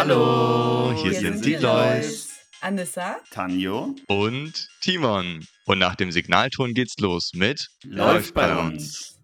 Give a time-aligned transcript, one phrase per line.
[0.00, 2.28] Hallo, hier, hier sind, sind die Lois.
[2.60, 5.44] Anissa, Tanjo und Timon.
[5.64, 9.18] Und nach dem Signalton geht's los mit Läuft bei uns.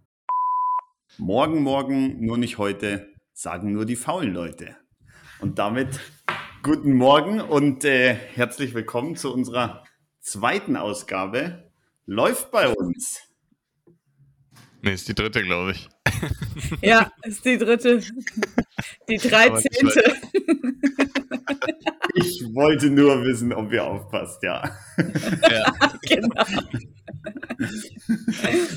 [1.17, 4.77] Morgen, morgen, nur nicht heute, sagen nur die faulen Leute.
[5.39, 6.01] Und damit
[6.65, 9.85] guten Morgen und äh, herzlich willkommen zu unserer
[10.23, 11.71] zweiten Ausgabe.
[12.05, 13.21] Läuft bei uns.
[14.83, 15.89] Nee, ist die dritte, glaube ich.
[16.83, 18.03] Ja, ist die dritte.
[19.09, 20.17] Die dreizehnte.
[22.55, 24.63] Ich wollte nur wissen, ob ihr aufpasst, ja.
[24.97, 25.73] Ja,
[26.03, 26.45] genau.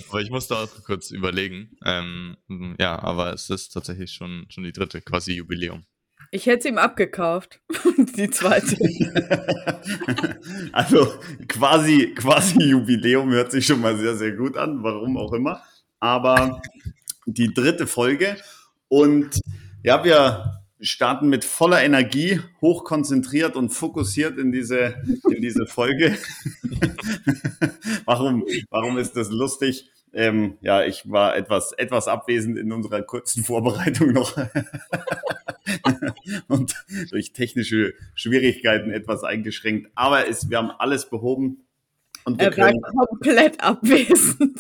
[0.10, 1.78] aber ich musste auch kurz überlegen.
[1.86, 2.38] Ähm,
[2.80, 5.84] ja, aber es ist tatsächlich schon, schon die dritte, quasi Jubiläum.
[6.32, 7.62] Ich hätte es ihm abgekauft.
[8.18, 8.78] die zweite.
[10.72, 11.14] also
[11.48, 15.62] quasi, quasi Jubiläum hört sich schon mal sehr, sehr gut an, warum auch immer
[16.00, 16.62] aber
[17.26, 18.38] die dritte Folge.
[18.88, 19.40] Und
[19.84, 24.96] ja, wir starten mit voller Energie, hochkonzentriert und fokussiert in diese,
[25.30, 26.18] in diese Folge.
[28.06, 29.90] warum, warum ist das lustig?
[30.14, 34.38] Ähm, ja, ich war etwas, etwas abwesend in unserer kurzen Vorbereitung noch
[36.48, 36.76] und
[37.12, 39.92] durch technische Schwierigkeiten etwas eingeschränkt.
[39.96, 41.67] Aber es, wir haben alles behoben.
[42.28, 42.74] Und er war
[43.08, 44.60] komplett abwesend.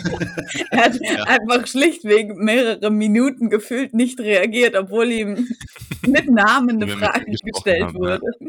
[0.70, 1.24] er hat ja.
[1.24, 5.48] einfach schlichtweg mehrere Minuten gefühlt nicht reagiert, obwohl ihm
[6.06, 8.20] mit Namen eine Frage gestellt haben, wurde.
[8.38, 8.46] Ja.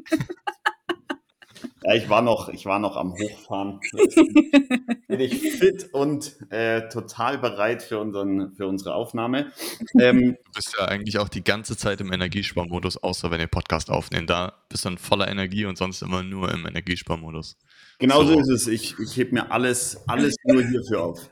[1.83, 3.79] Ja, ich war noch, ich war noch am Hochfahren.
[5.07, 9.51] bin ich fit und äh, total bereit für, unseren, für unsere Aufnahme.
[9.99, 13.89] Ähm, du bist ja eigentlich auch die ganze Zeit im Energiesparmodus, außer wenn ihr Podcast
[13.89, 14.29] aufnehmt.
[14.29, 17.57] Da bist du dann voller Energie und sonst immer nur im Energiesparmodus.
[17.97, 18.67] Genau so, ist es.
[18.67, 21.29] Ich, ich hebe mir alles, alles nur hierfür auf.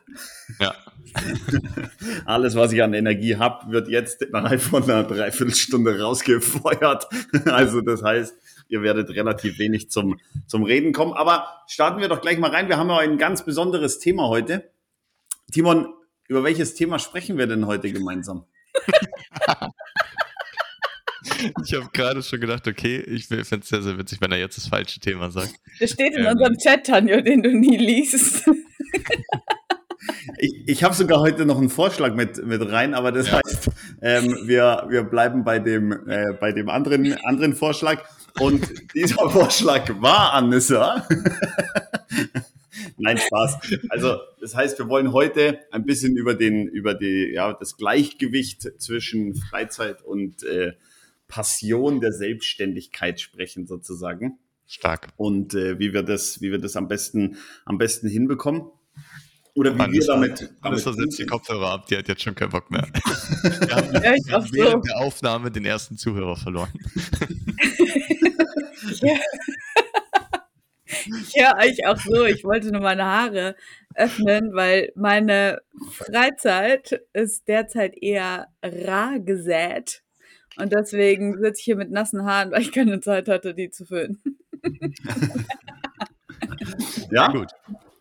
[0.59, 0.75] Ja.
[2.25, 7.07] alles, was ich an Energie habe, wird jetzt innerhalb von einer Dreiviertelstunde rausgefeuert.
[7.45, 8.35] Also das heißt,
[8.69, 11.13] ihr werdet relativ wenig zum, zum Reden kommen.
[11.13, 12.69] Aber starten wir doch gleich mal rein.
[12.69, 14.71] Wir haben ja ein ganz besonderes Thema heute.
[15.51, 15.93] Timon,
[16.27, 18.45] über welches Thema sprechen wir denn heute gemeinsam?
[21.63, 24.57] Ich habe gerade schon gedacht, okay, ich finde es sehr, sehr witzig, wenn er jetzt
[24.57, 25.55] das falsche Thema sagt.
[25.79, 28.49] Das steht in ähm, unserem Chat, Tanjo, den du nie liest.
[30.37, 33.41] Ich, ich habe sogar heute noch einen Vorschlag mit, mit rein, aber das ja.
[33.43, 33.69] heißt,
[34.01, 38.03] ähm, wir, wir bleiben bei dem, äh, bei dem anderen, anderen Vorschlag.
[38.39, 41.07] Und dieser Vorschlag war, Anissa.
[42.97, 43.57] Nein, Spaß.
[43.89, 48.69] Also, das heißt, wir wollen heute ein bisschen über den, über die, ja, das Gleichgewicht
[48.79, 50.73] zwischen Freizeit und äh,
[51.27, 54.39] Passion der Selbstständigkeit sprechen sozusagen.
[54.67, 55.07] Stark.
[55.17, 58.69] Und äh, wie wir das, wie wir das am besten, am besten hinbekommen.
[59.55, 60.53] Oder wie Mann, wir damit.
[60.61, 62.87] damit setzt die Kopfhörer ab, die hat jetzt schon keinen Bock mehr.
[63.41, 64.93] wir haben, ja, wir haben während so.
[64.93, 66.69] der Aufnahme den ersten Zuhörer verloren.
[69.01, 69.15] ja.
[71.35, 72.25] ja, ich auch so.
[72.25, 73.55] Ich wollte nur meine Haare
[73.95, 75.61] öffnen, weil meine
[75.91, 80.03] Freizeit ist derzeit eher rar gesät.
[80.57, 83.85] Und deswegen sitze ich hier mit nassen Haaren, weil ich keine Zeit hatte, die zu
[83.85, 84.21] föhnen.
[87.11, 87.51] ja, gut.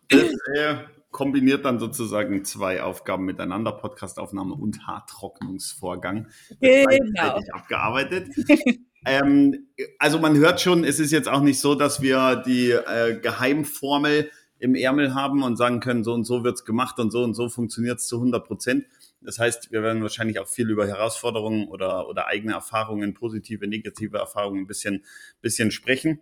[0.09, 0.23] Das
[0.55, 0.75] äh,
[1.11, 6.27] kombiniert dann sozusagen zwei Aufgaben miteinander, Podcastaufnahme und Haartrocknungsvorgang.
[6.59, 7.39] Genau.
[7.53, 8.29] abgearbeitet.
[9.09, 13.19] ähm, also man hört schon, es ist jetzt auch nicht so, dass wir die äh,
[13.19, 17.23] Geheimformel im Ärmel haben und sagen können, so und so wird es gemacht und so
[17.23, 18.85] und so funktioniert es zu 100 Prozent.
[19.21, 24.17] Das heißt, wir werden wahrscheinlich auch viel über Herausforderungen oder, oder eigene Erfahrungen, positive, negative
[24.17, 25.03] Erfahrungen ein bisschen,
[25.41, 26.19] bisschen sprechen.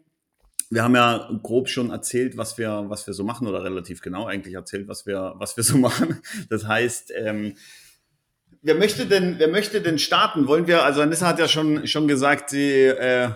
[0.69, 4.25] Wir haben ja grob schon erzählt, was wir, was wir so machen oder relativ genau
[4.25, 6.19] eigentlich erzählt, was wir, was wir so machen.
[6.49, 7.55] Das heißt, ähm,
[8.61, 10.47] wer möchte denn, wer möchte denn starten?
[10.47, 13.31] Wollen wir, also Anissa hat ja schon, schon gesagt, sie äh,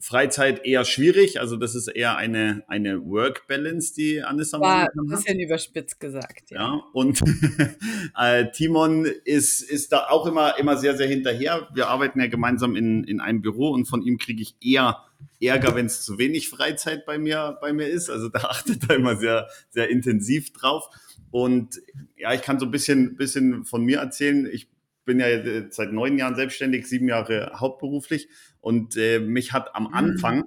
[0.00, 1.40] Freizeit eher schwierig.
[1.40, 5.44] Also das ist eher eine, eine Work-Balance, die Anissa War ein bisschen hat.
[5.44, 6.58] überspitzt gesagt, ja.
[6.58, 7.20] ja und
[8.18, 11.68] äh, Timon ist, ist da auch immer, immer sehr, sehr hinterher.
[11.74, 15.04] Wir arbeiten ja gemeinsam in, in einem Büro und von ihm kriege ich eher
[15.42, 18.08] Ärger, wenn es zu wenig Freizeit bei mir, bei mir ist.
[18.08, 20.88] Also da achtet er immer sehr, sehr intensiv drauf.
[21.30, 21.80] Und
[22.16, 24.48] ja, ich kann so ein bisschen, bisschen von mir erzählen.
[24.52, 24.68] Ich
[25.04, 25.26] bin ja
[25.70, 28.28] seit neun Jahren selbstständig, sieben Jahre hauptberuflich
[28.60, 30.44] und äh, mich hat am Anfang,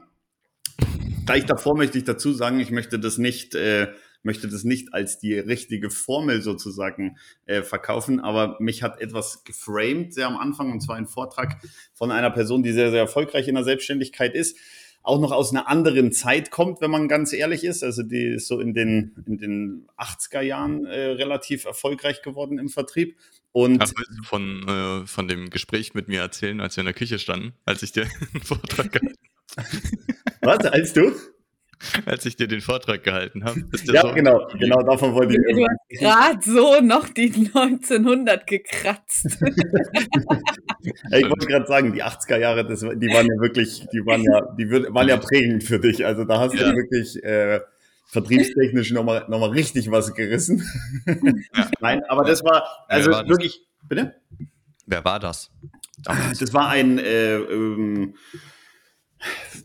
[1.26, 3.92] gleich davor möchte ich dazu sagen, ich möchte das nicht, äh,
[4.22, 10.14] möchte das nicht als die richtige Formel sozusagen äh, verkaufen, aber mich hat etwas geframed
[10.14, 11.58] sehr am Anfang und zwar ein Vortrag
[11.94, 14.58] von einer Person, die sehr, sehr erfolgreich in der Selbstständigkeit ist.
[15.04, 17.84] Auch noch aus einer anderen Zeit kommt, wenn man ganz ehrlich ist.
[17.84, 22.70] Also die ist so in den, in den 80er Jahren äh, relativ erfolgreich geworden im
[22.70, 23.18] Vertrieb.
[23.52, 26.94] Und willst du von, äh, von dem Gespräch mit mir erzählen, als wir in der
[26.94, 28.04] Küche standen, als ich dir
[28.34, 29.20] einen Vortrag gehalten
[29.58, 29.68] habe?
[30.42, 31.12] Was, als du?
[32.06, 33.64] als ich dir den Vortrag gehalten habe.
[33.86, 35.56] Ja, so genau, genau davon wollte ich.
[35.56, 39.26] Du hast gerade so noch die 1900 gekratzt.
[39.26, 44.42] ich wollte gerade sagen, die 80er Jahre, das, die waren ja wirklich, die waren ja,
[44.58, 46.06] die waren ja prägend für dich.
[46.06, 46.72] Also da hast ja.
[46.72, 47.60] du wirklich äh,
[48.08, 50.64] vertriebstechnisch nochmal noch mal richtig was gerissen.
[51.56, 51.70] Ja.
[51.80, 53.90] Nein, aber das war, also war wirklich, das?
[53.90, 54.16] bitte?
[54.86, 55.52] Wer war das?
[56.04, 58.16] Das war ein äh, ähm,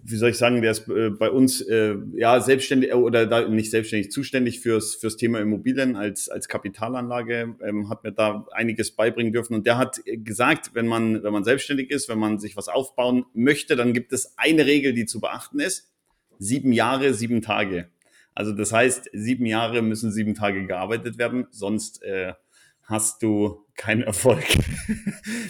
[0.05, 3.49] wie soll ich sagen, der ist äh, bei uns äh, ja selbstständig äh, oder da
[3.49, 8.93] nicht selbstständig zuständig fürs fürs Thema Immobilien als als Kapitalanlage ähm, hat mir da einiges
[8.93, 12.57] beibringen dürfen und der hat gesagt, wenn man wenn man selbstständig ist, wenn man sich
[12.57, 15.91] was aufbauen möchte, dann gibt es eine Regel, die zu beachten ist:
[16.39, 17.89] sieben Jahre, sieben Tage.
[18.35, 22.35] Also das heißt, sieben Jahre müssen sieben Tage gearbeitet werden, sonst äh,
[22.83, 24.45] hast du keinen Erfolg.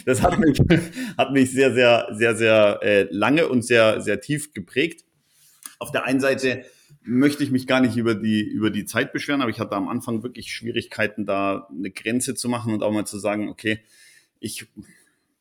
[0.05, 0.59] Das hat mich,
[1.17, 5.05] hat mich sehr, sehr, sehr, sehr äh, lange und sehr, sehr tief geprägt.
[5.77, 6.65] Auf der einen Seite
[7.03, 9.87] möchte ich mich gar nicht über die, über die Zeit beschweren, aber ich hatte am
[9.87, 13.81] Anfang wirklich Schwierigkeiten, da eine Grenze zu machen und auch mal zu sagen, okay,
[14.39, 14.67] ich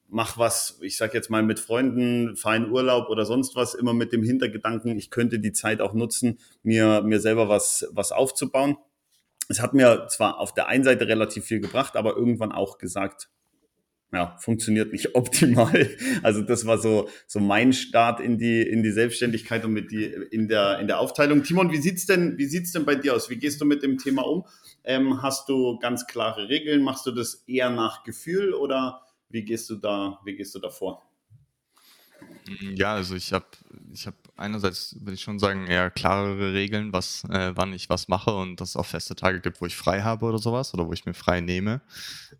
[0.09, 4.13] mach was, ich sag jetzt mal mit Freunden, in Urlaub oder sonst was, immer mit
[4.13, 8.77] dem Hintergedanken, ich könnte die Zeit auch nutzen, mir, mir selber was, was aufzubauen
[9.49, 13.29] es hat mir zwar auf der einen Seite relativ viel gebracht, aber irgendwann auch gesagt,
[14.13, 15.91] ja, funktioniert nicht optimal.
[16.23, 20.05] Also das war so, so mein Start in die, in die Selbstständigkeit und mit die,
[20.05, 21.43] in der, in der Aufteilung.
[21.43, 23.31] Timon, wie sieht's denn, denn bei dir aus?
[23.31, 24.47] Wie gehst du mit dem Thema um?
[24.85, 26.83] Ähm, hast du ganz klare Regeln?
[26.83, 30.71] Machst du das eher nach Gefühl oder wie gehst du da, wie gehst du da
[30.71, 31.03] vor?
[32.75, 33.47] Ja, also ich habe
[33.93, 38.09] ich habe einerseits, würde ich schon sagen, eher klarere Regeln, was, äh, wann ich was
[38.09, 40.87] mache und dass es auch feste Tage gibt, wo ich frei habe oder sowas oder
[40.87, 41.81] wo ich mir frei nehme.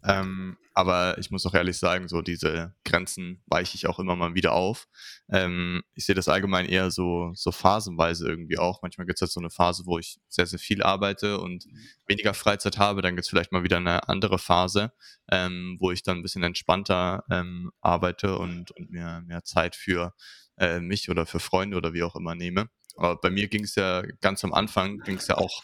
[0.05, 4.35] Ähm, aber ich muss auch ehrlich sagen, so diese Grenzen weiche ich auch immer mal
[4.35, 4.87] wieder auf.
[5.29, 8.81] Ähm, ich sehe das allgemein eher so, so phasenweise irgendwie auch.
[8.83, 11.67] Manchmal gibt es halt so eine Phase, wo ich sehr, sehr viel arbeite und
[12.07, 13.03] weniger Freizeit habe.
[13.03, 14.93] Dann gibt es vielleicht mal wieder eine andere Phase,
[15.31, 20.15] ähm, wo ich dann ein bisschen entspannter ähm, arbeite und, und mir mehr Zeit für
[20.59, 22.69] äh, mich oder für Freunde oder wie auch immer nehme.
[22.97, 25.63] Aber bei mir ging es ja ganz am Anfang, ging es ja auch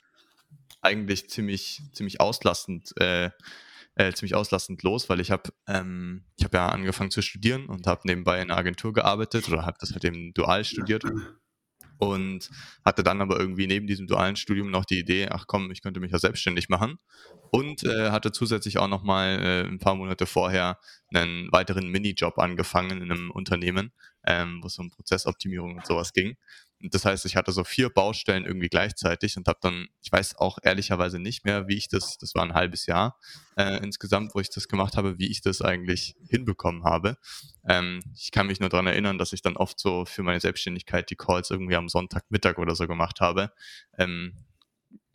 [0.83, 3.31] eigentlich ziemlich, ziemlich auslastend, äh,
[3.97, 7.87] äh, ziemlich auslastend los, weil ich habe ähm, ich habe ja angefangen zu studieren und
[7.87, 11.05] habe nebenbei in einer Agentur gearbeitet oder habe das halt eben dual studiert
[12.09, 12.51] und
[12.85, 16.01] hatte dann aber irgendwie neben diesem dualen Studium noch die Idee, ach komm, ich könnte
[16.01, 16.99] mich ja selbstständig machen
[17.51, 20.79] und äh, hatte zusätzlich auch noch mal äh, ein paar Monate vorher
[21.13, 23.93] einen weiteren Minijob angefangen in einem Unternehmen,
[24.27, 26.37] ähm, wo es um Prozessoptimierung und sowas ging.
[26.91, 30.59] Das heißt, ich hatte so vier Baustellen irgendwie gleichzeitig und habe dann, ich weiß auch
[30.63, 33.19] ehrlicherweise nicht mehr, wie ich das, das war ein halbes Jahr
[33.57, 37.17] äh, insgesamt, wo ich das gemacht habe, wie ich das eigentlich hinbekommen habe.
[37.69, 41.09] Ähm, ich kann mich nur daran erinnern, dass ich dann oft so für meine Selbstständigkeit
[41.11, 43.53] die Calls irgendwie am Sonntagmittag oder so gemacht habe.
[43.99, 44.45] Ähm,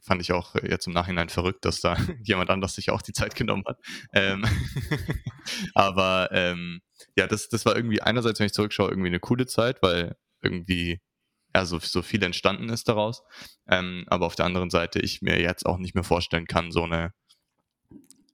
[0.02, 3.36] fand ich auch jetzt im Nachhinein verrückt, dass da jemand anders sich auch die Zeit
[3.36, 3.80] genommen hat.
[4.14, 4.44] Ähm,
[5.76, 6.82] aber ähm,
[7.16, 11.02] ja, das, das war irgendwie einerseits, wenn ich zurückschaue, irgendwie eine coole Zeit, weil irgendwie
[11.56, 13.24] ja, so, viel entstanden ist daraus.
[13.68, 16.84] Ähm, aber auf der anderen Seite ich mir jetzt auch nicht mehr vorstellen kann, so
[16.84, 17.14] eine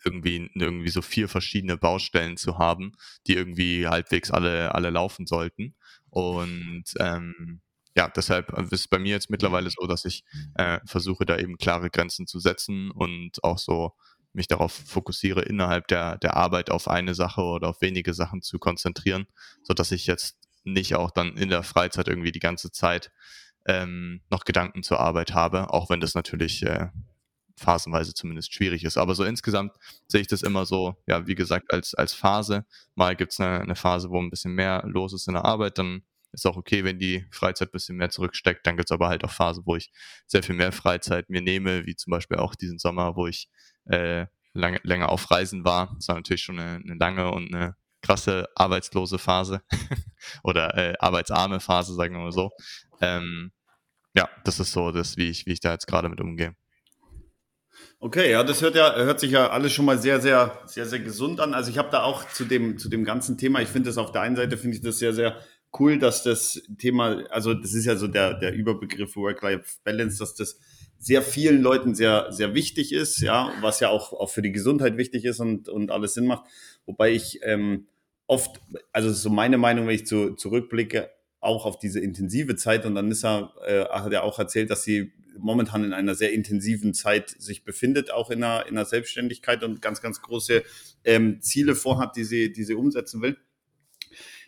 [0.04, 2.92] irgendwie, irgendwie so vier verschiedene Baustellen zu haben,
[3.28, 5.76] die irgendwie halbwegs alle, alle laufen sollten.
[6.10, 7.62] Und ähm,
[7.96, 10.24] ja, deshalb ist es bei mir jetzt mittlerweile so, dass ich
[10.56, 13.94] äh, versuche, da eben klare Grenzen zu setzen und auch so
[14.34, 18.60] mich darauf fokussiere, innerhalb der, der Arbeit auf eine Sache oder auf wenige Sachen zu
[18.60, 19.28] konzentrieren,
[19.64, 23.12] so dass ich jetzt nicht auch dann in der Freizeit irgendwie die ganze Zeit
[23.66, 26.90] ähm, noch Gedanken zur Arbeit habe, auch wenn das natürlich äh,
[27.58, 28.98] phasenweise zumindest schwierig ist.
[28.98, 29.74] Aber so insgesamt
[30.08, 32.66] sehe ich das immer so, ja, wie gesagt, als, als Phase.
[32.96, 35.78] Mal gibt es eine, eine Phase, wo ein bisschen mehr los ist in der Arbeit,
[35.78, 38.68] dann ist auch okay, wenn die Freizeit ein bisschen mehr zurücksteckt.
[38.68, 39.92] Dann gibt es aber halt auch Phasen, wo ich
[40.28, 43.50] sehr viel mehr Freizeit mir nehme, wie zum Beispiel auch diesen Sommer, wo ich
[43.86, 45.94] äh, lange, länger auf Reisen war.
[45.96, 49.62] Das war natürlich schon eine, eine lange und eine krasse arbeitslose Phase
[50.44, 52.52] oder äh, arbeitsarme Phase, sagen wir mal so.
[53.02, 53.52] Ähm,
[54.16, 56.56] ja, das ist so das, wie ich, wie ich da jetzt gerade mit umgehe.
[58.00, 61.00] Okay, ja, das hört ja, hört sich ja alles schon mal sehr, sehr, sehr, sehr
[61.00, 61.54] gesund an.
[61.54, 64.12] Also ich habe da auch zu dem, zu dem ganzen Thema, ich finde das auf
[64.12, 65.38] der einen Seite, finde ich das sehr, sehr
[65.80, 70.60] cool, dass das Thema, also das ist ja so der, der Überbegriff Work-Life-Balance, dass das
[71.00, 74.98] sehr vielen Leuten sehr, sehr wichtig ist, ja, was ja auch, auch für die Gesundheit
[74.98, 76.46] wichtig ist und, und alles Sinn macht.
[76.86, 77.88] Wobei ich ähm,
[78.28, 82.98] oft, also so meine Meinung, wenn ich zu, zurückblicke, auch auf diese intensive Zeit und
[82.98, 87.64] er, äh, hat er auch erzählt, dass sie momentan in einer sehr intensiven Zeit sich
[87.64, 90.64] befindet, auch in einer, in einer Selbstständigkeit und ganz, ganz große
[91.04, 93.38] ähm, Ziele vorhat, die sie, die sie umsetzen will.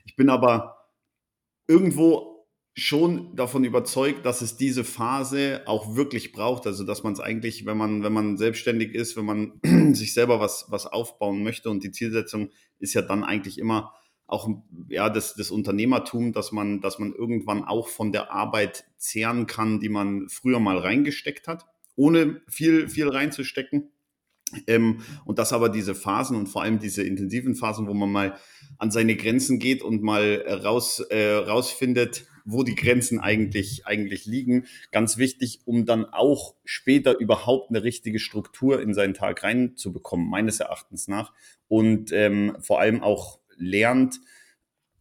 [0.05, 0.89] Ich bin aber
[1.67, 2.36] irgendwo
[2.77, 6.67] schon davon überzeugt, dass es diese Phase auch wirklich braucht.
[6.67, 9.59] Also, dass man es eigentlich, wenn man, wenn man selbstständig ist, wenn man
[9.95, 13.93] sich selber was, was aufbauen möchte und die Zielsetzung ist ja dann eigentlich immer,
[14.27, 14.47] auch
[14.89, 19.79] ja, das, das Unternehmertum, dass man, dass man irgendwann auch von der Arbeit zehren kann,
[19.79, 21.65] die man früher mal reingesteckt hat,
[21.95, 23.89] ohne viel, viel reinzustecken.
[24.67, 28.37] Ähm, und dass aber diese Phasen und vor allem diese intensiven Phasen, wo man mal
[28.77, 34.65] an seine Grenzen geht und mal raus, äh, rausfindet, wo die Grenzen eigentlich, eigentlich liegen,
[34.91, 40.59] ganz wichtig, um dann auch später überhaupt eine richtige Struktur in seinen Tag reinzubekommen, meines
[40.61, 41.33] Erachtens nach.
[41.67, 44.21] Und ähm, vor allem auch lernt,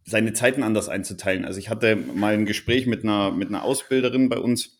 [0.03, 1.45] seine Zeiten anders einzuteilen.
[1.45, 4.77] Also ich hatte mal ein Gespräch mit einer, mit einer Ausbilderin bei uns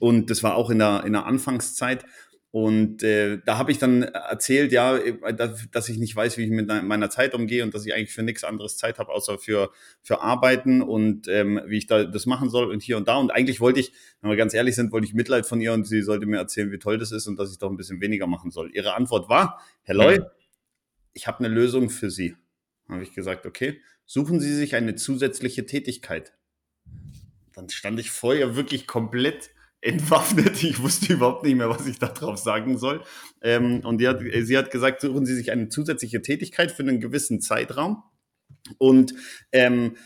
[0.00, 2.04] und das war auch in der, in der Anfangszeit.
[2.56, 4.98] Und äh, da habe ich dann erzählt, ja,
[5.72, 8.22] dass ich nicht weiß, wie ich mit meiner Zeit umgehe und dass ich eigentlich für
[8.22, 9.70] nichts anderes Zeit habe, außer für,
[10.00, 13.16] für Arbeiten und ähm, wie ich da das machen soll und hier und da.
[13.18, 15.86] Und eigentlich wollte ich, wenn wir ganz ehrlich sind, wollte ich Mitleid von ihr und
[15.86, 18.26] sie sollte mir erzählen, wie toll das ist und dass ich doch ein bisschen weniger
[18.26, 18.70] machen soll.
[18.72, 20.20] Ihre Antwort war, Herr Loy,
[21.12, 22.36] ich habe eine Lösung für Sie
[22.88, 26.32] habe ich gesagt, okay, suchen Sie sich eine zusätzliche Tätigkeit.
[27.52, 29.50] Dann stand ich vorher wirklich komplett
[29.86, 30.62] entwaffnet.
[30.62, 33.02] Ich wusste überhaupt nicht mehr, was ich darauf sagen soll.
[33.42, 37.40] Ähm, und hat, sie hat gesagt, suchen Sie sich eine zusätzliche Tätigkeit für einen gewissen
[37.40, 38.02] Zeitraum.
[38.78, 39.14] Und
[39.52, 39.96] ähm,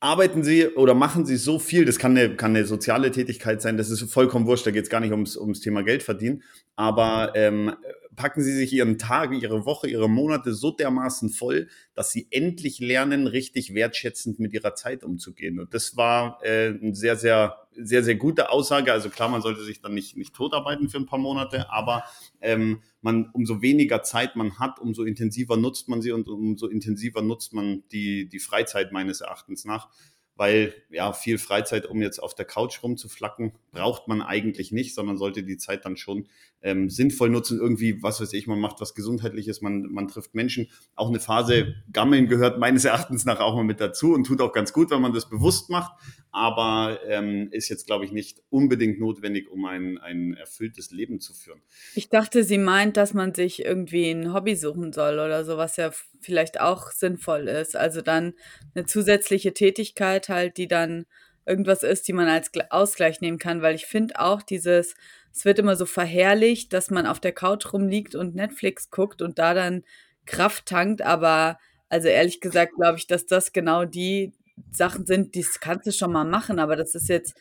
[0.00, 3.76] arbeiten Sie oder machen Sie so viel, das kann eine, kann eine soziale Tätigkeit sein,
[3.76, 6.42] das ist vollkommen wurscht, da geht es gar nicht ums, ums Thema Geld verdienen,
[6.74, 7.74] aber ähm,
[8.14, 12.80] packen Sie sich Ihren Tag, Ihre Woche, Ihre Monate so dermaßen voll, dass Sie endlich
[12.80, 15.60] lernen, richtig wertschätzend mit Ihrer Zeit umzugehen.
[15.60, 18.92] Und das war äh, eine sehr, sehr, sehr, sehr gute Aussage.
[18.92, 22.04] Also klar, man sollte sich dann nicht, nicht totarbeiten für ein paar Monate, aber
[22.40, 27.22] ähm, man, umso weniger Zeit man hat, umso intensiver nutzt man sie und umso intensiver
[27.22, 29.88] nutzt man die, die Freizeit meines Erachtens nach
[30.36, 35.16] weil ja viel Freizeit, um jetzt auf der Couch rumzuflacken, braucht man eigentlich nicht, sondern
[35.16, 36.28] sollte die Zeit dann schon
[36.60, 37.58] ähm, sinnvoll nutzen.
[37.58, 40.68] Irgendwie, was weiß ich, man macht was Gesundheitliches, man, man trifft Menschen.
[40.94, 44.52] Auch eine Phase Gammeln gehört meines Erachtens nach auch mal mit dazu und tut auch
[44.52, 45.92] ganz gut, wenn man das bewusst macht,
[46.36, 51.32] aber ähm, ist jetzt, glaube ich, nicht unbedingt notwendig, um ein, ein erfülltes Leben zu
[51.32, 51.62] führen.
[51.94, 55.78] Ich dachte, sie meint, dass man sich irgendwie ein Hobby suchen soll oder so, was
[55.78, 57.74] ja vielleicht auch sinnvoll ist.
[57.74, 58.34] Also dann
[58.74, 61.06] eine zusätzliche Tätigkeit halt, die dann
[61.46, 64.94] irgendwas ist, die man als Ausgleich nehmen kann, weil ich finde auch dieses,
[65.32, 69.38] es wird immer so verherrlicht, dass man auf der Couch rumliegt und Netflix guckt und
[69.38, 69.84] da dann
[70.26, 74.34] Kraft tankt, aber also ehrlich gesagt glaube ich, dass das genau die
[74.70, 77.34] Sachen sind, die kannst du schon mal machen, aber das ist jetzt,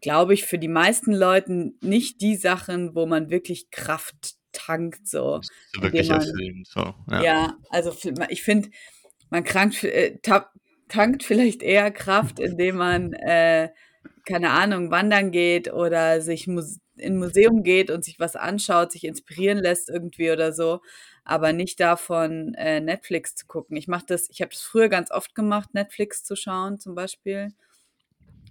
[0.00, 5.40] glaube ich, für die meisten Leuten nicht die Sachen, wo man wirklich Kraft tankt, so.
[5.80, 6.94] Wirklich man, erfüllend, so.
[7.10, 7.22] Ja.
[7.22, 7.94] ja, also
[8.28, 8.70] ich finde,
[9.30, 10.18] man krankt, äh,
[10.88, 13.70] tankt vielleicht eher Kraft, indem man, äh,
[14.24, 16.58] keine Ahnung, wandern geht oder sich in
[17.14, 20.80] ein Museum geht und sich was anschaut, sich inspirieren lässt irgendwie oder so,
[21.30, 23.76] aber nicht davon, äh, Netflix zu gucken.
[23.76, 27.54] Ich mache das, ich habe das früher ganz oft gemacht, Netflix zu schauen zum Beispiel.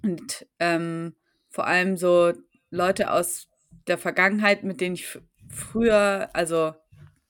[0.02, 1.14] Und ähm,
[1.50, 2.32] vor allem so
[2.70, 3.50] Leute aus
[3.88, 5.20] der Vergangenheit, mit denen ich
[5.50, 6.74] früher, also,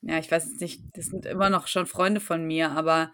[0.01, 3.11] ja, ich weiß jetzt nicht, das sind immer noch schon Freunde von mir, aber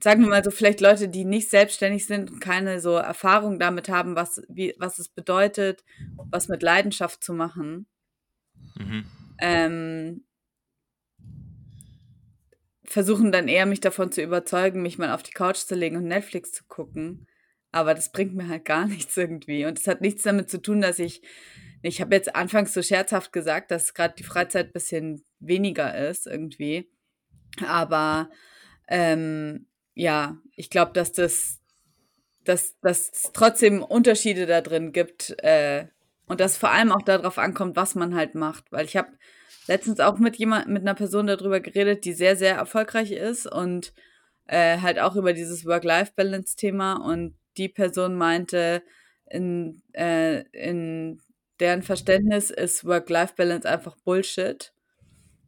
[0.00, 3.88] sagen wir mal so, vielleicht Leute, die nicht selbstständig sind und keine so Erfahrung damit
[3.88, 5.82] haben, was, wie, was es bedeutet,
[6.30, 7.88] was mit Leidenschaft zu machen.
[8.76, 9.06] Mhm.
[9.38, 10.25] Ähm,
[12.86, 16.04] versuchen dann eher mich davon zu überzeugen, mich mal auf die Couch zu legen und
[16.04, 17.26] Netflix zu gucken.
[17.72, 19.64] Aber das bringt mir halt gar nichts irgendwie.
[19.66, 21.22] Und es hat nichts damit zu tun, dass ich
[21.82, 26.26] ich habe jetzt anfangs so scherzhaft gesagt, dass gerade die Freizeit ein bisschen weniger ist
[26.26, 26.90] irgendwie.
[27.64, 28.30] Aber
[28.88, 31.60] ähm, ja, ich glaube, dass das
[32.44, 35.86] dass, dass es trotzdem Unterschiede da drin gibt äh,
[36.26, 38.70] und dass vor allem auch darauf ankommt, was man halt macht.
[38.70, 39.10] Weil ich habe
[39.66, 43.92] letztens auch mit jemand, mit einer Person darüber geredet, die sehr, sehr erfolgreich ist und
[44.46, 48.82] äh, halt auch über dieses Work-Life-Balance-Thema und die Person meinte,
[49.28, 51.20] in, äh, in
[51.60, 54.72] deren Verständnis ist Work-Life-Balance einfach Bullshit.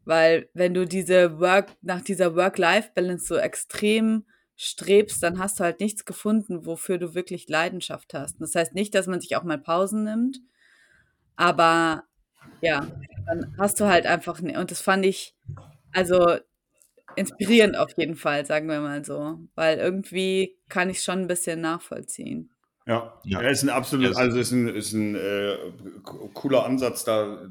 [0.04, 4.24] Weil wenn du diese Work, nach dieser Work-Life-Balance so extrem
[4.56, 8.40] strebst, dann hast du halt nichts gefunden, wofür du wirklich Leidenschaft hast.
[8.40, 10.40] Das heißt nicht, dass man sich auch mal Pausen nimmt,
[11.36, 12.07] aber
[12.60, 12.86] ja,
[13.26, 15.34] dann hast du halt einfach, und das fand ich,
[15.92, 16.38] also
[17.16, 19.38] inspirierend auf jeden Fall, sagen wir mal so.
[19.54, 22.50] Weil irgendwie kann ich schon ein bisschen nachvollziehen.
[22.86, 23.42] Ja, ja.
[23.42, 25.56] ja ist ein absolut, also ist ein, ist ein äh,
[26.34, 27.50] cooler Ansatz da.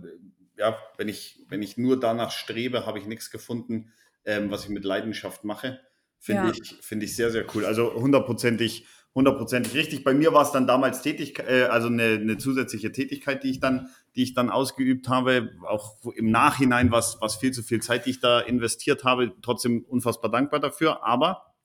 [0.57, 3.93] Ja, wenn ich, wenn ich nur danach strebe, habe ich nichts gefunden,
[4.25, 5.79] ähm, was ich mit Leidenschaft mache.
[6.17, 6.51] Finde ja.
[6.51, 7.65] ich, finde ich sehr, sehr cool.
[7.65, 10.03] Also hundertprozentig hundertprozentig richtig.
[10.03, 13.59] Bei mir war es dann damals tätig, äh, also eine, eine, zusätzliche Tätigkeit, die ich
[13.59, 15.53] dann, die ich dann ausgeübt habe.
[15.67, 19.33] Auch im Nachhinein was, was viel zu viel Zeit, die ich da investiert habe.
[19.41, 21.03] Trotzdem unfassbar dankbar dafür.
[21.03, 21.55] Aber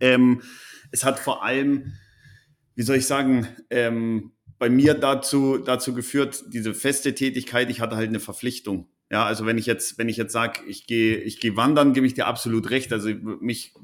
[0.00, 0.40] ähm,
[0.90, 1.92] es hat vor allem,
[2.74, 7.96] wie soll ich sagen, ähm, bei mir dazu, dazu geführt, diese feste Tätigkeit, ich hatte
[7.96, 8.88] halt eine Verpflichtung.
[9.10, 12.06] Ja, also wenn ich jetzt, wenn ich jetzt sage, ich gehe, ich gehe wandern, gebe
[12.06, 12.90] ich dir absolut recht.
[12.90, 13.10] Also
[13.40, 13.74] mich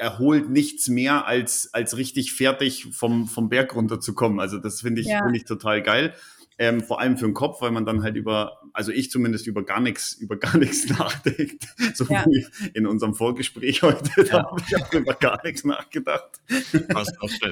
[0.00, 4.40] erholt nichts mehr, als, als richtig fertig vom, vom Berg runterzukommen.
[4.40, 5.22] Also das finde ich, ja.
[5.22, 6.14] finde ich total geil.
[6.56, 9.62] Ähm, vor allem für den Kopf, weil man dann halt über, also ich zumindest über
[9.62, 11.66] gar nichts, über gar nichts nachdenkt.
[11.94, 12.24] So ja.
[12.26, 14.24] wie in unserem Vorgespräch heute, ja.
[14.24, 16.40] da habe ich auch über gar nichts nachgedacht.
[16.88, 17.08] Was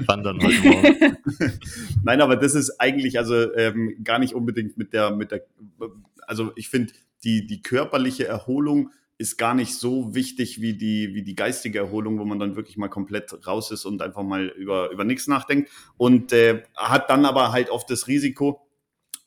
[0.07, 1.17] wandern heute Morgen.
[2.03, 5.47] Nein, aber das ist eigentlich also ähm, gar nicht unbedingt mit der, mit der,
[6.27, 11.23] also ich finde die, die körperliche Erholung ist gar nicht so wichtig wie die, wie
[11.23, 14.91] die geistige Erholung, wo man dann wirklich mal komplett raus ist und einfach mal über,
[14.91, 15.71] über nichts nachdenkt.
[15.97, 18.65] Und äh, hat dann aber halt oft das Risiko,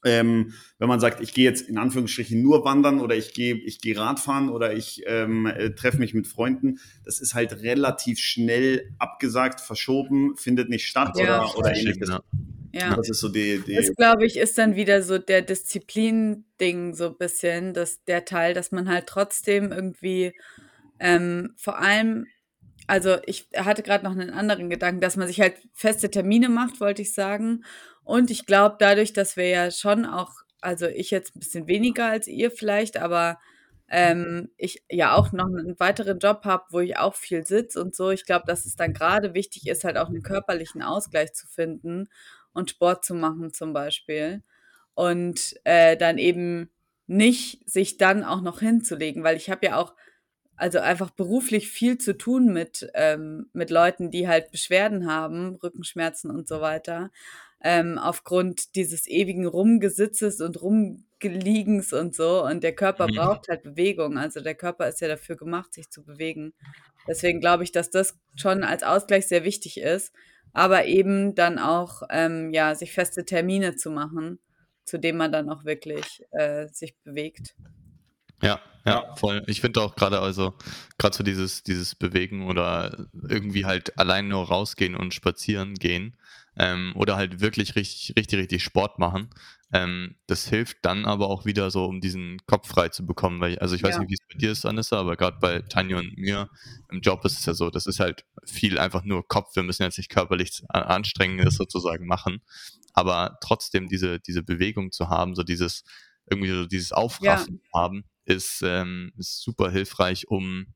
[0.03, 3.81] ähm, wenn man sagt, ich gehe jetzt in Anführungsstrichen nur wandern oder ich gehe ich
[3.81, 8.95] gehe Radfahren oder ich ähm, äh, treffe mich mit Freunden, das ist halt relativ schnell
[8.97, 12.09] abgesagt, verschoben, findet nicht statt ja, oder, oder ähnliches.
[12.09, 12.21] Ja.
[12.73, 12.95] Ja.
[12.95, 17.07] Das ist so die, die Das, glaube ich, ist dann wieder so der Disziplin-Ding so
[17.07, 20.33] ein bisschen, dass der Teil, dass man halt trotzdem irgendwie
[20.99, 22.27] ähm, vor allem,
[22.87, 26.79] also ich hatte gerade noch einen anderen Gedanken, dass man sich halt feste Termine macht,
[26.79, 27.63] wollte ich sagen.
[28.03, 32.05] Und ich glaube, dadurch, dass wir ja schon auch, also ich jetzt ein bisschen weniger
[32.05, 33.39] als ihr vielleicht, aber
[33.89, 37.95] ähm, ich ja auch noch einen weiteren Job habe, wo ich auch viel sitze und
[37.95, 38.11] so.
[38.11, 42.07] Ich glaube, dass es dann gerade wichtig ist, halt auch einen körperlichen Ausgleich zu finden
[42.53, 44.43] und Sport zu machen zum Beispiel.
[44.93, 46.69] Und äh, dann eben
[47.07, 49.93] nicht sich dann auch noch hinzulegen, weil ich habe ja auch
[50.55, 56.29] also einfach beruflich viel zu tun mit, ähm, mit Leuten, die halt Beschwerden haben, Rückenschmerzen
[56.29, 57.09] und so weiter,
[57.63, 62.45] ähm, aufgrund dieses ewigen Rumgesitzes und Rumgeliegens und so.
[62.45, 63.15] Und der Körper mhm.
[63.15, 64.19] braucht halt Bewegung.
[64.19, 66.53] Also der Körper ist ja dafür gemacht, sich zu bewegen.
[67.07, 70.13] Deswegen glaube ich, dass das schon als Ausgleich sehr wichtig ist
[70.53, 74.39] aber eben dann auch ähm, ja sich feste Termine zu machen,
[74.85, 77.55] zu denen man dann auch wirklich äh, sich bewegt.
[78.41, 79.43] Ja, ja, voll.
[79.45, 80.55] Ich finde auch gerade also
[80.97, 86.17] gerade so dieses dieses Bewegen oder irgendwie halt allein nur rausgehen und spazieren gehen
[86.57, 89.29] ähm, oder halt wirklich richtig richtig richtig Sport machen.
[89.73, 93.39] Ähm, das hilft dann aber auch wieder so, um diesen Kopf frei zu bekommen.
[93.39, 93.99] Weil, also ich weiß ja.
[94.01, 96.49] nicht, wie es bei dir ist, Anissa, aber gerade bei Tanja und mir
[96.89, 99.55] im Job ist es ja so, das ist halt viel einfach nur Kopf.
[99.55, 102.41] Wir müssen jetzt nicht körperlich anstrengendes sozusagen machen.
[102.93, 105.83] Aber trotzdem diese, diese Bewegung zu haben, so dieses,
[106.29, 107.79] irgendwie so dieses Aufraffen ja.
[107.79, 110.67] haben, ist, ähm, ist super hilfreich, um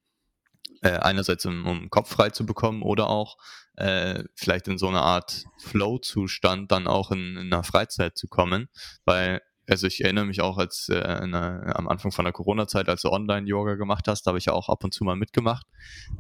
[0.82, 3.38] äh, einerseits um, um Kopf frei zu bekommen oder auch
[3.76, 8.70] äh, vielleicht in so eine Art Flow-Zustand dann auch in, in einer Freizeit zu kommen,
[9.06, 13.02] weil also ich erinnere mich auch, als äh, einer, am Anfang von der Corona-Zeit, als
[13.02, 15.66] du Online-Yoga gemacht hast, da habe ich ja auch ab und zu mal mitgemacht.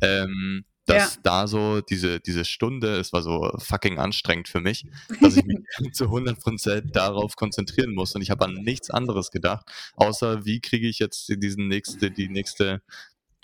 [0.01, 1.21] Ähm, dass ja.
[1.23, 4.85] da so diese, diese Stunde, es war so fucking anstrengend für mich,
[5.19, 5.57] dass ich mich
[5.93, 9.65] zu 100% darauf konzentrieren muss und ich habe an nichts anderes gedacht,
[9.95, 12.83] außer wie kriege ich jetzt diesen nächste, die nächste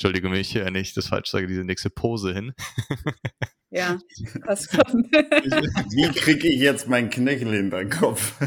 [0.02, 2.54] Entschuldige mich, wenn ich das falsch sage, diese nächste Pose hin.
[3.74, 3.98] Ja,
[4.46, 4.82] passt schon.
[5.14, 8.38] Wie kriege ich jetzt meinen Knöchel in deinen Kopf?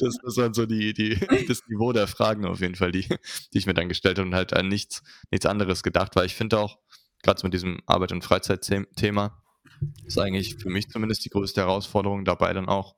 [0.00, 1.14] das, das waren so die, die,
[1.46, 4.34] das Niveau der Fragen auf jeden Fall, die, die ich mir dann gestellt habe und
[4.34, 6.80] halt an nichts, nichts anderes gedacht, weil ich finde auch,
[7.22, 9.40] gerade mit diesem Arbeit- und Freizeit-Thema,
[10.04, 12.96] ist eigentlich für mich zumindest die größte Herausforderung dabei dann auch,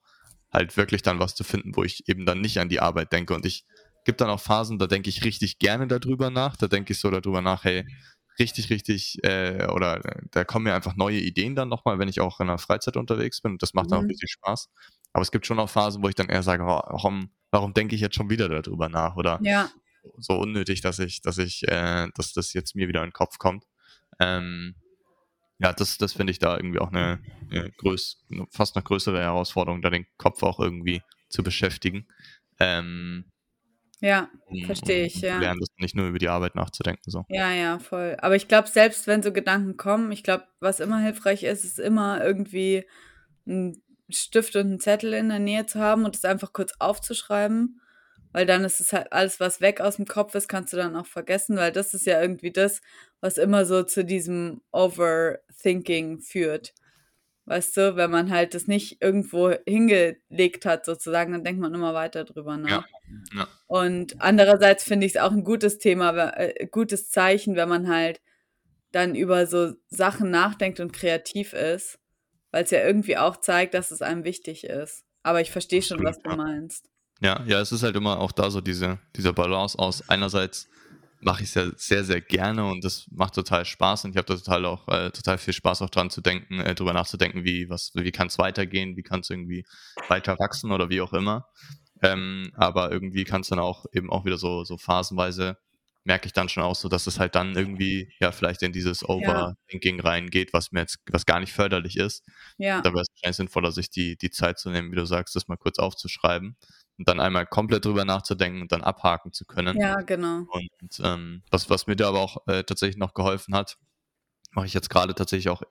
[0.50, 3.34] halt wirklich dann was zu finden, wo ich eben dann nicht an die Arbeit denke
[3.34, 3.66] und ich
[4.06, 6.56] gibt dann auch Phasen, da denke ich richtig gerne darüber nach.
[6.56, 7.86] Da denke ich so darüber nach, hey,
[8.38, 12.20] richtig, richtig, äh, oder äh, da kommen mir einfach neue Ideen dann nochmal, wenn ich
[12.20, 13.52] auch in der Freizeit unterwegs bin.
[13.52, 14.06] Und das macht dann mhm.
[14.06, 14.70] auch richtig Spaß.
[15.12, 17.94] Aber es gibt schon auch Phasen, wo ich dann eher sage, oh, warum, warum denke
[17.94, 19.16] ich jetzt schon wieder darüber nach?
[19.16, 19.68] Oder ja.
[20.18, 23.38] so unnötig, dass ich, dass ich, äh, dass das jetzt mir wieder in den Kopf
[23.38, 23.64] kommt.
[24.20, 24.76] Ähm,
[25.58, 29.80] ja, das, das finde ich da irgendwie auch eine, eine größ, fast eine größere Herausforderung,
[29.82, 32.06] da den Kopf auch irgendwie zu beschäftigen.
[32.60, 33.32] Ähm,
[34.00, 34.28] ja,
[34.66, 35.38] verstehe ich, ja.
[35.38, 37.10] Lernen, das nicht nur über die Arbeit nachzudenken.
[37.10, 37.24] So.
[37.28, 38.16] Ja, ja, voll.
[38.20, 41.78] Aber ich glaube, selbst wenn so Gedanken kommen, ich glaube, was immer hilfreich ist, ist
[41.78, 42.84] immer irgendwie
[43.46, 47.80] ein Stift und einen Zettel in der Nähe zu haben und es einfach kurz aufzuschreiben.
[48.32, 50.94] weil dann ist es halt alles, was weg aus dem Kopf ist, kannst du dann
[50.94, 52.82] auch vergessen, weil das ist ja irgendwie das,
[53.20, 56.74] was immer so zu diesem Overthinking führt.
[57.48, 61.94] Weißt du, wenn man halt das nicht irgendwo hingelegt hat, sozusagen, dann denkt man immer
[61.94, 62.68] weiter drüber nach.
[62.68, 62.84] Ja.
[63.34, 63.48] ja.
[63.68, 68.20] Und andererseits finde ich es auch ein gutes Thema, äh, gutes Zeichen, wenn man halt
[68.90, 72.00] dann über so Sachen nachdenkt und kreativ ist,
[72.50, 75.04] weil es ja irgendwie auch zeigt, dass es einem wichtig ist.
[75.22, 76.88] Aber ich verstehe schon, was du meinst.
[77.20, 80.68] Ja, ja, es ist halt immer auch da so diese, diese Balance aus einerseits
[81.20, 84.26] mache ich es ja sehr, sehr gerne und das macht total Spaß und ich habe
[84.26, 87.68] da total auch äh, total viel Spaß auch dran zu denken, äh, drüber nachzudenken, wie
[87.68, 89.64] was, wie kann es weitergehen, wie kann es irgendwie
[90.08, 91.46] weiter wachsen oder wie auch immer.
[92.02, 95.56] Ähm, aber irgendwie kann es dann auch eben auch wieder so, so phasenweise
[96.04, 99.08] merke ich dann schon auch so, dass es halt dann irgendwie ja vielleicht in dieses
[99.08, 100.04] Overthinking ja.
[100.04, 102.24] reingeht, was mir jetzt, was gar nicht förderlich ist.
[102.58, 102.80] Ja.
[102.80, 105.48] Da wäre es wahrscheinlich sinnvoller, sich die, die Zeit zu nehmen, wie du sagst, das
[105.48, 106.56] mal kurz aufzuschreiben
[106.98, 109.78] und dann einmal komplett drüber nachzudenken und dann abhaken zu können.
[109.78, 110.46] Ja, genau.
[110.50, 113.78] Und ähm, was, was mir da aber auch äh, tatsächlich noch geholfen hat,
[114.52, 115.62] mache ich jetzt gerade tatsächlich auch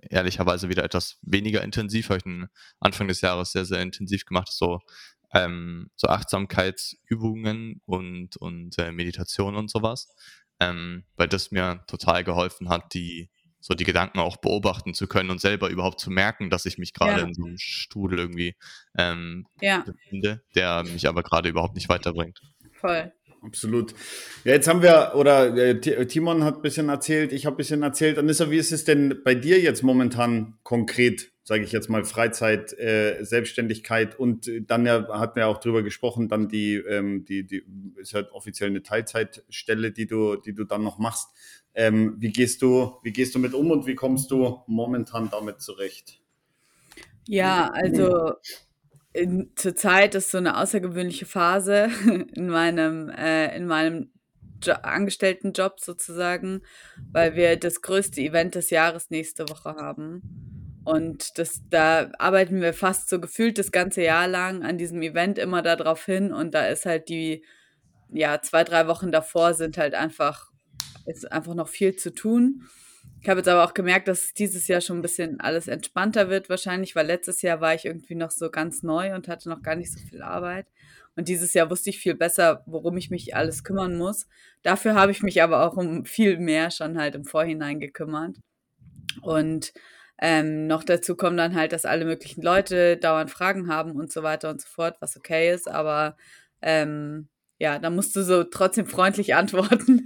[0.00, 2.48] ehrlicherweise wieder etwas weniger intensiv, habe ich den
[2.80, 4.80] Anfang des Jahres sehr, sehr intensiv gemacht, so
[5.32, 10.08] ähm, so Achtsamkeitsübungen und, und äh, Meditation und sowas,
[10.60, 13.30] ähm, weil das mir total geholfen hat, die
[13.66, 16.92] so die Gedanken auch beobachten zu können und selber überhaupt zu merken, dass ich mich
[16.92, 17.26] gerade ja.
[17.26, 18.54] in so einem Strudel irgendwie
[18.96, 19.84] ähm, ja.
[19.84, 22.40] befinde, der mich aber gerade überhaupt nicht weiterbringt.
[22.70, 23.12] Voll.
[23.42, 23.92] Absolut.
[24.44, 27.82] Ja, jetzt haben wir, oder äh, Timon hat ein bisschen erzählt, ich habe ein bisschen
[27.82, 28.18] erzählt.
[28.18, 32.72] Anissa, wie ist es denn bei dir jetzt momentan konkret, sage ich jetzt mal, Freizeit,
[32.78, 37.64] äh, Selbstständigkeit und dann ja, hatten wir auch drüber gesprochen, dann die, ähm, die, die
[37.96, 41.28] ist halt offiziell eine Teilzeitstelle, die du, die du dann noch machst.
[41.78, 45.60] Ähm, wie, gehst du, wie gehst du mit um und wie kommst du momentan damit
[45.60, 46.20] zurecht?
[47.28, 48.32] Ja, also
[49.54, 51.90] zurzeit ist so eine außergewöhnliche Phase
[52.34, 54.10] in meinem, äh, in meinem
[54.62, 56.62] jo Angestelltenjob sozusagen,
[57.12, 60.80] weil wir das größte Event des Jahres nächste Woche haben.
[60.84, 65.36] Und das, da arbeiten wir fast so gefühlt das ganze Jahr lang an diesem Event
[65.36, 66.32] immer darauf hin.
[66.32, 67.44] Und da ist halt die,
[68.10, 70.50] ja, zwei, drei Wochen davor sind halt einfach
[71.06, 72.66] ist einfach noch viel zu tun.
[73.20, 76.48] Ich habe jetzt aber auch gemerkt, dass dieses Jahr schon ein bisschen alles entspannter wird
[76.48, 79.74] wahrscheinlich, weil letztes Jahr war ich irgendwie noch so ganz neu und hatte noch gar
[79.74, 80.66] nicht so viel Arbeit.
[81.16, 84.28] Und dieses Jahr wusste ich viel besser, worum ich mich alles kümmern muss.
[84.62, 88.36] Dafür habe ich mich aber auch um viel mehr schon halt im Vorhinein gekümmert.
[89.22, 89.72] Und
[90.18, 94.22] ähm, noch dazu kommt dann halt, dass alle möglichen Leute dauernd Fragen haben und so
[94.22, 96.16] weiter und so fort, was okay ist, aber
[96.62, 100.02] ähm, ja, da musst du so trotzdem freundlich antworten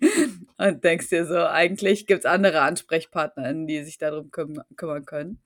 [0.58, 5.40] und denkst dir so, eigentlich gibt es andere AnsprechpartnerInnen, die sich darum küm kümmern können.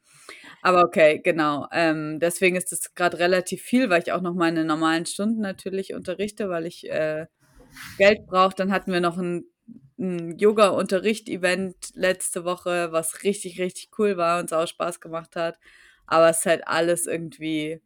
[0.63, 1.67] Aber okay, genau.
[1.73, 5.95] Ähm, deswegen ist es gerade relativ viel, weil ich auch noch meine normalen Stunden natürlich
[5.95, 7.27] unterrichte, weil ich äh,
[7.99, 8.55] Geld brauche.
[8.55, 9.45] Dann hatten wir noch ein,
[9.99, 15.59] ein Yoga-Unterricht-Event letzte Woche, was richtig, richtig cool war und es auch Spaß gemacht hat.
[16.07, 17.81] Aber es ist halt alles irgendwie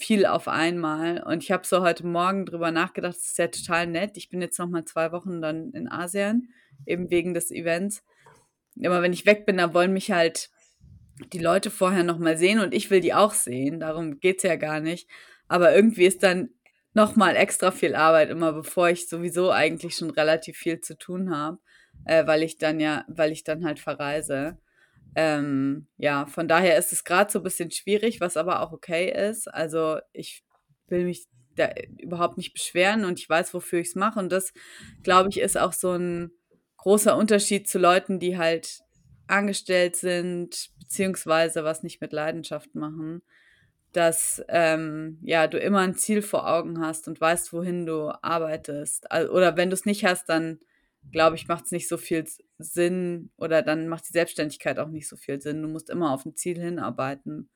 [0.00, 1.22] viel auf einmal.
[1.22, 4.16] Und ich habe so heute Morgen drüber nachgedacht, das ist ja total nett.
[4.16, 6.52] Ich bin jetzt noch mal zwei Wochen dann in Asien,
[6.86, 8.02] eben wegen des Events.
[8.76, 10.50] Immer wenn ich weg bin, dann wollen mich halt
[11.32, 13.80] die Leute vorher noch mal sehen und ich will die auch sehen.
[13.80, 15.08] Darum geht es ja gar nicht.
[15.48, 16.50] Aber irgendwie ist dann
[16.94, 21.34] noch mal extra viel Arbeit immer, bevor ich sowieso eigentlich schon relativ viel zu tun
[21.34, 21.58] habe,
[22.04, 24.58] äh, weil ich dann ja, weil ich dann halt verreise.
[25.14, 29.10] Ähm, ja, von daher ist es gerade so ein bisschen schwierig, was aber auch okay
[29.28, 29.48] ist.
[29.48, 30.44] Also ich
[30.88, 34.18] will mich da überhaupt nicht beschweren und ich weiß, wofür ich es mache.
[34.18, 34.52] Und das,
[35.02, 36.30] glaube ich, ist auch so ein
[36.78, 38.80] großer Unterschied zu Leuten, die halt
[39.26, 43.22] angestellt sind, beziehungsweise was nicht mit Leidenschaft machen,
[43.92, 49.06] dass ähm, ja, du immer ein Ziel vor Augen hast und weißt, wohin du arbeitest.
[49.12, 50.60] Oder wenn du es nicht hast, dann
[51.12, 52.24] glaube ich, macht es nicht so viel
[52.58, 55.62] Sinn oder dann macht die Selbstständigkeit auch nicht so viel Sinn.
[55.62, 57.48] Du musst immer auf ein Ziel hinarbeiten.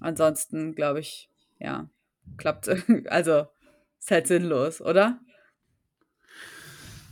[0.00, 1.28] Ansonsten, glaube ich,
[1.58, 1.88] ja,
[2.36, 2.68] klappt.
[3.08, 3.46] Also
[3.98, 5.20] ist halt sinnlos, oder?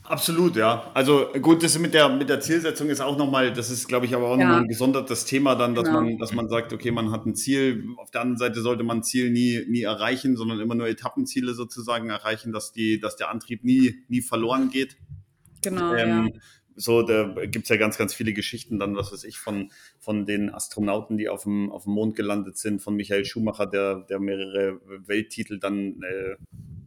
[0.09, 0.91] Absolut, ja.
[0.95, 4.15] Also gut, das mit der, mit der Zielsetzung ist auch nochmal, das ist, glaube ich,
[4.15, 4.45] aber auch ja.
[4.45, 6.01] nochmal ein gesondertes Thema dann, dass genau.
[6.01, 7.85] man, dass man sagt, okay, man hat ein Ziel.
[7.99, 11.53] Auf der anderen Seite sollte man ein Ziel nie, nie erreichen, sondern immer nur Etappenziele
[11.53, 14.97] sozusagen erreichen, dass die, dass der Antrieb nie, nie verloren geht.
[15.63, 15.95] Genau.
[15.95, 16.41] Ähm, ja.
[16.81, 20.27] So, da gibt es ja ganz, ganz viele Geschichten dann, was weiß ich, von, von
[20.27, 24.21] den Astronauten, die auf dem, auf dem Mond gelandet sind, von Michael Schumacher, der, der
[24.21, 26.37] mehrere Welttitel dann äh,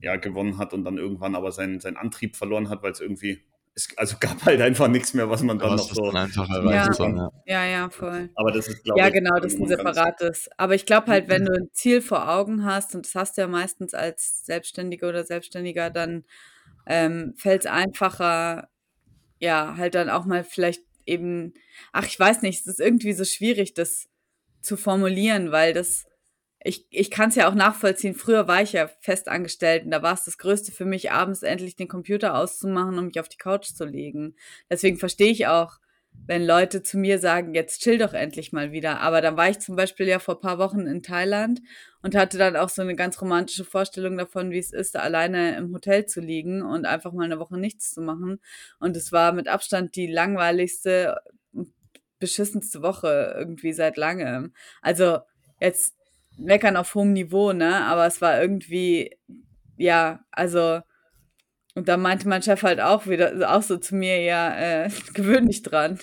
[0.02, 3.44] ja, gewonnen hat und dann irgendwann aber seinen, seinen Antrieb verloren hat, weil es irgendwie
[3.74, 6.30] es also gab halt einfach nichts mehr, was man dann noch so dann
[6.70, 6.94] Ja.
[6.94, 7.16] soll.
[7.16, 7.30] Ja.
[7.46, 8.30] Ja, ja, voll.
[8.36, 10.50] Aber das ist, glaube Ja, ich, genau, das ist ein separates.
[10.58, 13.42] Aber ich glaube halt, wenn du ein Ziel vor Augen hast, und das hast du
[13.42, 16.26] ja meistens als Selbstständige oder Selbstständiger, dann
[16.88, 18.70] ähm, fällt es einfacher,
[19.40, 21.54] ja, halt dann auch mal vielleicht eben,
[21.92, 24.08] ach, ich weiß nicht, es ist irgendwie so schwierig, das
[24.62, 26.06] zu formulieren, weil das,
[26.64, 28.14] ich, ich kann es ja auch nachvollziehen.
[28.14, 31.44] Früher war ich ja fest angestellt und da war es das Größte für mich, abends
[31.44, 34.36] endlich den Computer auszumachen und mich auf die Couch zu legen.
[34.70, 35.81] Deswegen verstehe ich auch,
[36.28, 39.02] wenn Leute zu mir sagen, jetzt chill doch endlich mal wieder.
[39.02, 41.62] Aber dann war ich zum Beispiel ja vor paar Wochen in Thailand
[42.02, 45.74] und hatte dann auch so eine ganz romantische Vorstellung davon, wie es ist, alleine im
[45.74, 48.40] Hotel zu liegen und einfach mal eine Woche nichts zu machen.
[48.80, 51.18] Und es war mit Abstand die langweiligste,
[52.20, 54.54] beschissenste Woche irgendwie seit langem.
[54.82, 55.20] Also
[55.60, 55.96] jetzt
[56.38, 57.84] meckern auf hohem Niveau, ne?
[57.86, 59.18] Aber es war irgendwie,
[59.78, 60.82] ja, also
[61.74, 65.48] und da meinte mein Chef halt auch wieder, auch so zu mir, ja, äh, gewöhn
[65.48, 66.00] dich dran.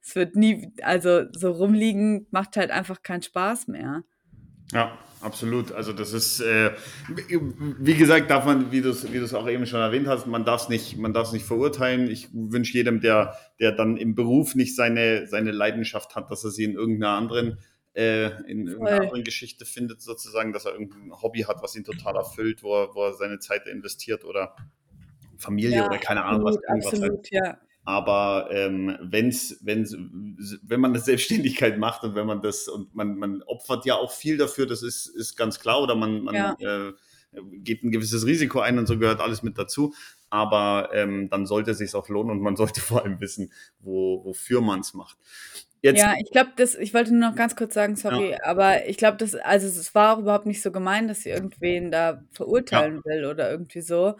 [0.00, 4.04] Es wird nie, also so rumliegen macht halt einfach keinen Spaß mehr.
[4.72, 5.70] Ja, absolut.
[5.72, 6.70] Also das ist, äh,
[7.28, 10.46] wie gesagt, darf man, wie du es wie du's auch eben schon erwähnt hast, man
[10.46, 12.10] darf es nicht, man nicht verurteilen.
[12.10, 16.50] Ich wünsche jedem, der, der dann im Beruf nicht seine, seine Leidenschaft hat, dass er
[16.50, 17.58] sie in irgendeiner anderen,
[17.92, 22.16] äh, in irgendeiner anderen Geschichte findet, sozusagen, dass er irgendein Hobby hat, was ihn total
[22.16, 24.56] erfüllt, wo er, wo er seine Zeit investiert oder
[25.42, 26.86] Familie oder keine Ahnung, was absolut, halt.
[26.86, 27.58] absolut, ja.
[27.84, 29.96] Aber ähm, wenn's, wenn's,
[30.62, 34.12] wenn man eine Selbstständigkeit macht und wenn man das und man, man opfert ja auch
[34.12, 36.56] viel dafür, das ist, ist ganz klar, oder man, man Ja.
[36.60, 36.92] äh,
[37.32, 39.94] geht ein gewisses Risiko ein und so gehört alles mit dazu.
[40.30, 44.24] Aber ähm, dann sollte es sich auch lohnen und man sollte vor allem wissen, wo,
[44.24, 45.18] wofür man es macht.
[45.82, 48.96] Jetzt, Ja, ich glaube, das, ich wollte nur noch ganz kurz sagen, sorry, aber ich
[48.96, 53.00] glaube, das, also es war auch überhaupt nicht so gemein, dass sie irgendwen da verurteilen
[53.04, 54.14] will oder irgendwie so.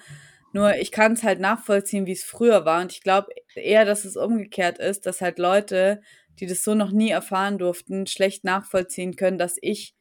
[0.53, 2.83] Nur ich kann es halt nachvollziehen, wie es früher war.
[2.83, 6.03] Und ich glaube eher, dass es umgekehrt ist, dass halt Leute,
[6.41, 9.95] die das so noch nie erfahren durften, schlecht nachvollziehen können, dass ich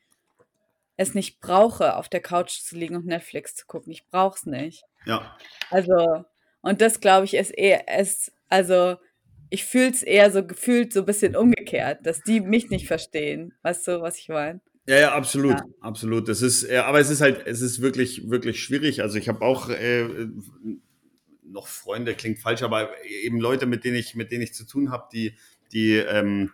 [0.98, 3.92] es nicht brauche, auf der Couch zu liegen und Netflix zu gucken.
[3.92, 4.84] Ich brauche es nicht.
[5.06, 5.36] ja,
[5.70, 6.26] Also,
[6.62, 8.98] und das glaube ich ist eher, ist, also,
[9.50, 13.54] ich fühle es eher so gefühlt so ein bisschen umgekehrt, dass die mich nicht verstehen.
[13.64, 14.62] Weißt du, was ich meine?
[14.88, 15.65] Ja, ja, absolut, Ja.
[15.80, 16.28] absolut.
[16.28, 19.02] Das ist, äh, aber es ist halt, es ist wirklich, wirklich schwierig.
[19.02, 20.06] Also ich habe auch äh,
[21.44, 22.89] noch Freunde, klingt falsch, aber
[23.24, 25.36] eben Leute, mit denen ich, mit denen ich zu tun habe, die,
[25.72, 26.52] die, ähm,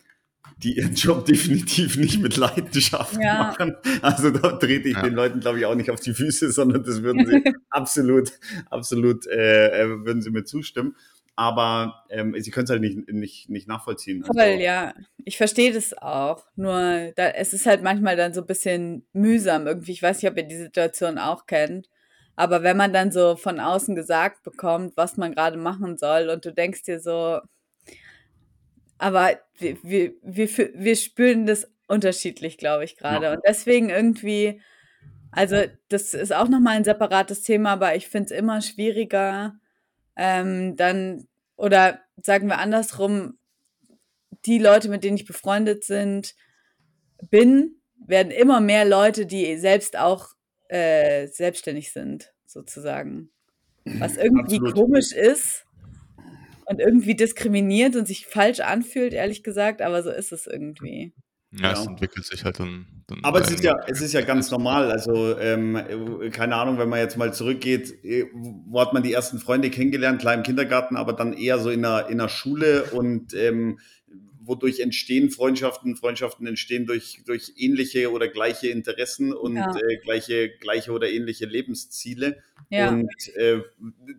[0.57, 3.37] die ihren Job definitiv nicht mit Leidenschaft Ja.
[3.37, 3.75] machen.
[4.01, 5.01] Also da trete ich Ja.
[5.03, 8.31] den Leuten, glaube ich, auch nicht auf die Füße, sondern das würden sie absolut,
[8.69, 10.95] absolut, äh, äh, würden sie mir zustimmen.
[11.39, 14.23] Aber ähm, sie können es halt nicht, nicht, nicht nachvollziehen.
[14.23, 14.95] Also, Voll, ja.
[15.23, 16.43] Ich verstehe das auch.
[16.55, 19.91] Nur, da, es ist halt manchmal dann so ein bisschen mühsam irgendwie.
[19.91, 21.89] Ich weiß nicht, ob ihr die Situation auch kennt.
[22.35, 26.43] Aber wenn man dann so von außen gesagt bekommt, was man gerade machen soll und
[26.43, 27.39] du denkst dir so,
[28.97, 33.27] aber wir, wir, wir, wir spüren das unterschiedlich, glaube ich, gerade.
[33.27, 33.33] Ja.
[33.33, 34.59] Und deswegen irgendwie,
[35.31, 39.53] also das ist auch nochmal ein separates Thema, aber ich finde es immer schwieriger,
[40.17, 43.37] ähm, dann, oder sagen wir andersrum,
[44.45, 46.35] die Leute, mit denen ich befreundet sind,
[47.29, 50.29] bin, werden immer mehr Leute, die selbst auch
[50.69, 53.29] äh, selbstständig sind, sozusagen.
[53.85, 54.75] Was irgendwie Absolut.
[54.75, 55.65] komisch ist
[56.65, 61.13] und irgendwie diskriminiert und sich falsch anfühlt, ehrlich gesagt, aber so ist es irgendwie.
[61.59, 61.91] Ja, es Ja.
[61.91, 62.85] entwickelt sich halt dann.
[63.07, 64.91] dann Aber es ist ja, es ist ja ganz normal.
[64.91, 69.13] Also, ähm, äh, keine Ahnung, wenn man jetzt mal zurückgeht, äh, wo hat man die
[69.13, 70.21] ersten Freunde kennengelernt?
[70.21, 73.79] Klar im Kindergarten, aber dann eher so in der, in der Schule und ähm,
[74.39, 75.95] wodurch entstehen Freundschaften?
[75.95, 79.75] Freundschaften entstehen durch, durch ähnliche oder gleiche Interessen und Ja.
[79.75, 82.37] äh, gleiche, gleiche oder ähnliche Lebensziele.
[82.69, 83.61] Ja, Und äh,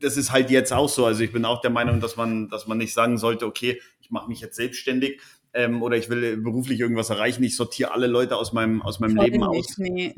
[0.00, 1.04] das ist halt jetzt auch so.
[1.04, 4.10] Also ich bin auch der Meinung, dass man, dass man nicht sagen sollte, okay, ich
[4.10, 5.20] mache mich jetzt selbstständig
[5.54, 7.42] ähm, oder ich will beruflich irgendwas erreichen.
[7.42, 9.78] Ich sortiere alle Leute aus meinem, aus meinem voll Leben nicht, aus.
[9.78, 10.14] nee.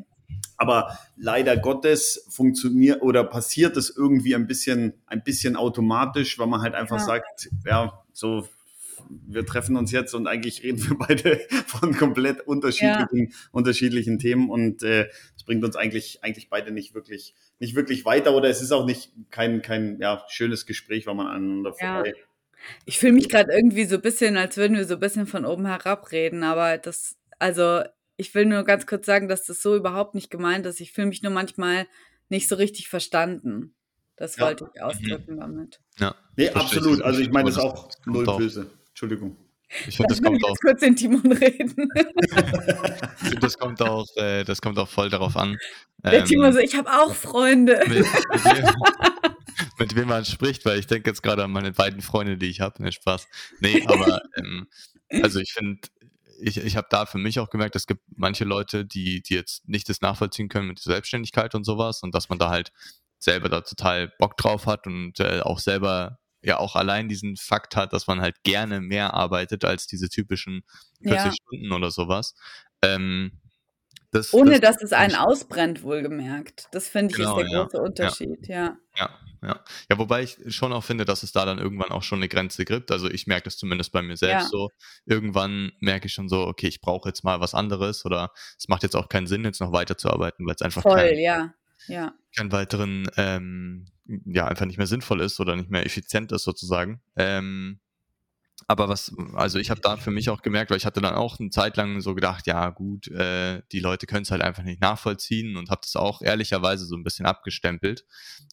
[0.56, 6.60] Aber leider Gottes funktioniert oder passiert es irgendwie ein bisschen, ein bisschen automatisch, weil man
[6.60, 7.04] halt einfach Ja.
[7.04, 8.46] sagt, ja, so,
[9.26, 14.82] wir treffen uns jetzt und eigentlich reden wir beide von komplett unterschiedlichen, unterschiedlichen Themen und
[14.82, 18.72] äh, es bringt uns eigentlich, eigentlich beide nicht wirklich, nicht wirklich weiter oder es ist
[18.72, 22.02] auch nicht kein, kein ja, schönes Gespräch, weil man aneinander Ja.
[22.84, 25.44] Ich fühle mich gerade irgendwie so ein bisschen, als würden wir so ein bisschen von
[25.44, 27.82] oben herab reden, aber das, also
[28.16, 30.80] ich will nur ganz kurz sagen, dass das so überhaupt nicht gemeint ist.
[30.80, 31.86] Ich fühle mich nur manchmal
[32.28, 33.74] nicht so richtig verstanden.
[34.16, 34.46] Das Ja.
[34.46, 35.80] wollte ich ausdrücken damit.
[35.98, 37.02] Ja, Nee, absolut.
[37.02, 38.70] Also ich meine das Das auch null böse.
[38.88, 39.36] Entschuldigung.
[39.86, 40.56] Ich finde, das kommt auch.
[40.60, 41.88] kurz den Timon reden.
[43.40, 45.56] das kommt auch, äh, das kommt auch voll darauf an.
[46.02, 47.80] Der ähm, Timon so, ich habe auch Freunde.
[47.86, 48.74] Mit, mit, wem,
[49.78, 52.60] mit, wem, man spricht, weil ich denke jetzt gerade an meine beiden Freunde, die ich
[52.60, 52.82] habe.
[52.82, 53.28] Ne, Spaß.
[53.60, 54.66] Nee, aber ähm,
[55.22, 55.80] also ich finde,
[56.40, 59.68] ich, ich habe da für mich auch gemerkt, es gibt manche Leute, die, die jetzt
[59.68, 62.72] nicht das nachvollziehen können mit der Selbstständigkeit und sowas und dass man da halt
[63.18, 67.76] selber da total Bock drauf hat und äh, auch selber ja auch allein diesen Fakt
[67.76, 70.62] hat, dass man halt gerne mehr arbeitet als diese typischen
[71.02, 71.32] 40 ja.
[71.32, 72.34] Stunden oder sowas.
[72.82, 73.40] Ähm,
[74.12, 76.66] das, Ohne das, dass es einen ausbrennt, wohlgemerkt.
[76.72, 77.62] Das finde ich genau, ist der ja.
[77.62, 78.76] große Unterschied, ja.
[78.96, 79.10] ja.
[79.42, 79.98] Ja, ja.
[79.98, 82.90] wobei ich schon auch finde, dass es da dann irgendwann auch schon eine Grenze gibt.
[82.90, 84.48] Also ich merke das zumindest bei mir selbst ja.
[84.50, 84.70] so.
[85.06, 88.82] Irgendwann merke ich schon so, okay, ich brauche jetzt mal was anderes oder es macht
[88.82, 91.54] jetzt auch keinen Sinn, jetzt noch weiterzuarbeiten, weil es einfach Voll, kein, ja.
[91.86, 92.12] Ja.
[92.36, 93.86] keinen weiteren, ähm,
[94.24, 97.00] ja, einfach nicht mehr sinnvoll ist oder nicht mehr effizient ist sozusagen.
[97.16, 97.80] Ähm,
[98.66, 101.40] aber was, also ich habe da für mich auch gemerkt, weil ich hatte dann auch
[101.40, 104.80] eine Zeit lang so gedacht, ja gut, äh, die Leute können es halt einfach nicht
[104.80, 108.04] nachvollziehen und habe das auch ehrlicherweise so ein bisschen abgestempelt.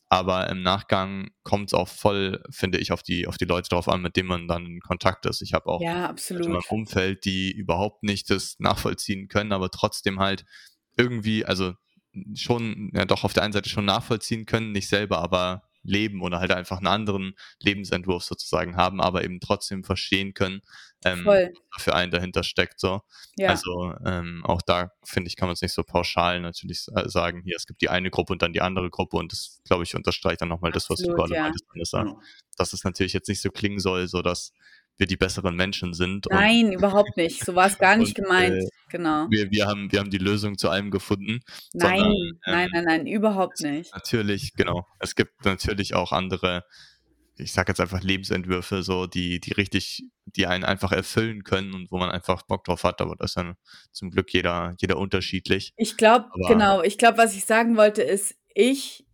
[0.10, 3.90] Aber im Nachgang kommt es auch voll, finde ich, auf die, auf die Leute drauf
[3.90, 5.42] an, mit denen man dann in Kontakt ist.
[5.42, 10.20] Ich habe auch ja, in meinem Umfeld, die überhaupt nicht das nachvollziehen können, aber trotzdem
[10.20, 10.46] halt
[10.96, 11.74] irgendwie, also
[12.36, 16.40] schon, ja doch auf der einen Seite schon nachvollziehen können, nicht selber, aber leben oder
[16.40, 20.62] halt einfach einen anderen Lebensentwurf sozusagen haben, aber eben trotzdem verstehen können,
[21.06, 22.80] ähm, was für einen dahinter steckt.
[22.80, 23.02] So.
[23.38, 23.50] Ja.
[23.50, 27.56] Also ähm, auch da finde ich, kann man es nicht so pauschal natürlich sagen, hier,
[27.56, 30.42] es gibt die eine Gruppe und dann die andere Gruppe und das, glaube ich, unterstreicht
[30.42, 31.44] dann nochmal das, was du gerade ja.
[31.44, 32.20] meintest, Vanessa,
[32.58, 34.52] dass es natürlich jetzt nicht so klingen soll, so dass
[34.98, 36.26] wir die besseren Menschen sind.
[36.30, 37.46] Nein, überhaupt nicht.
[37.46, 38.64] So war es gar nicht und, gemeint.
[38.64, 39.28] Äh, genau.
[39.30, 41.40] Wir, wir, haben, wir haben die Lösung zu allem gefunden.
[41.74, 43.94] Nein, sondern, ähm, nein, nein, nein, überhaupt nicht.
[43.94, 44.88] Natürlich, genau.
[45.00, 46.64] Es gibt natürlich auch andere,
[47.38, 51.92] ich sag jetzt einfach Lebensentwürfe, so, die, die richtig, die einen einfach erfüllen können und
[51.92, 53.56] wo man einfach Bock drauf hat, aber das ist dann
[53.92, 55.74] zum Glück jeder, jeder unterschiedlich.
[55.78, 59.07] Ich glaube, genau, ich glaube, was ich sagen wollte, ist, ich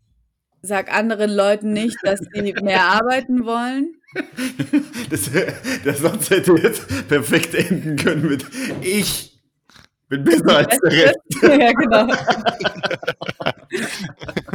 [0.64, 3.96] sag anderen Leuten nicht, dass sie mehr arbeiten wollen
[5.10, 8.46] Das, der Satz hätte jetzt perfekt enden können mit
[8.82, 9.40] Ich
[10.10, 11.20] bin besser als der Rest.
[11.42, 12.08] Ja, genau.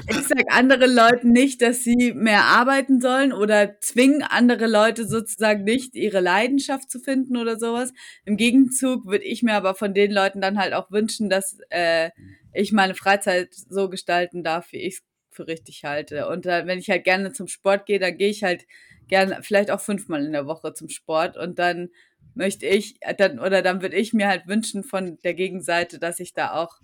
[0.08, 5.64] Ich sage anderen Leuten nicht, dass sie mehr arbeiten sollen oder zwingen andere Leute sozusagen
[5.64, 7.92] nicht, ihre Leidenschaft zu finden oder sowas.
[8.24, 12.10] Im Gegenzug würde ich mir aber von den Leuten dann halt auch wünschen, dass äh,
[12.52, 15.07] ich meine Freizeit so gestalten darf, wie ich es
[15.38, 16.28] für richtig halte.
[16.28, 18.66] Und äh, wenn ich halt gerne zum Sport gehe, dann gehe ich halt
[19.06, 21.90] gerne, vielleicht auch fünfmal in der Woche zum Sport und dann
[22.34, 26.34] möchte ich, dann, oder dann würde ich mir halt wünschen von der Gegenseite, dass ich
[26.34, 26.78] da auch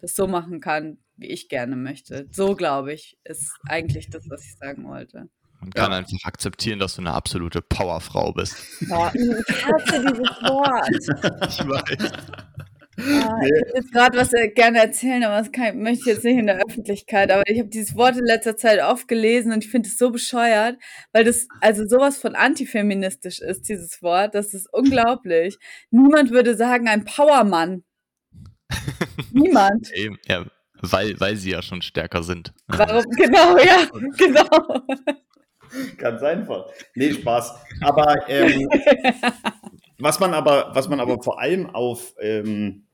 [0.00, 2.26] das so machen kann, wie ich gerne möchte.
[2.32, 5.28] So, glaube ich, ist eigentlich das, was ich sagen wollte.
[5.60, 5.98] Man kann ja.
[5.98, 8.56] einfach akzeptieren, dass du eine absolute Powerfrau bist.
[8.80, 10.88] Ja, ich hasse dieses Wort.
[11.48, 12.12] Ich weiß.
[13.00, 16.24] Ah, ich würde jetzt gerade was äh, gerne erzählen, aber das kann, möchte ich jetzt
[16.24, 17.30] nicht in der Öffentlichkeit.
[17.30, 20.10] Aber ich habe dieses Wort in letzter Zeit oft gelesen und ich finde es so
[20.10, 20.76] bescheuert,
[21.12, 24.34] weil das also sowas von antifeministisch ist, dieses Wort.
[24.34, 25.58] Das ist unglaublich.
[25.90, 27.84] Niemand würde sagen, ein Powermann.
[29.32, 29.92] Niemand.
[29.92, 30.44] Eben, ja,
[30.80, 32.52] weil, weil sie ja schon stärker sind.
[32.66, 33.04] Warum?
[33.16, 34.86] Genau, ja, genau.
[35.96, 36.66] Ganz einfach.
[36.94, 37.54] Nee, Spaß.
[37.82, 38.68] Aber ähm,
[39.98, 42.87] was man aber, was man aber vor allem auf ähm,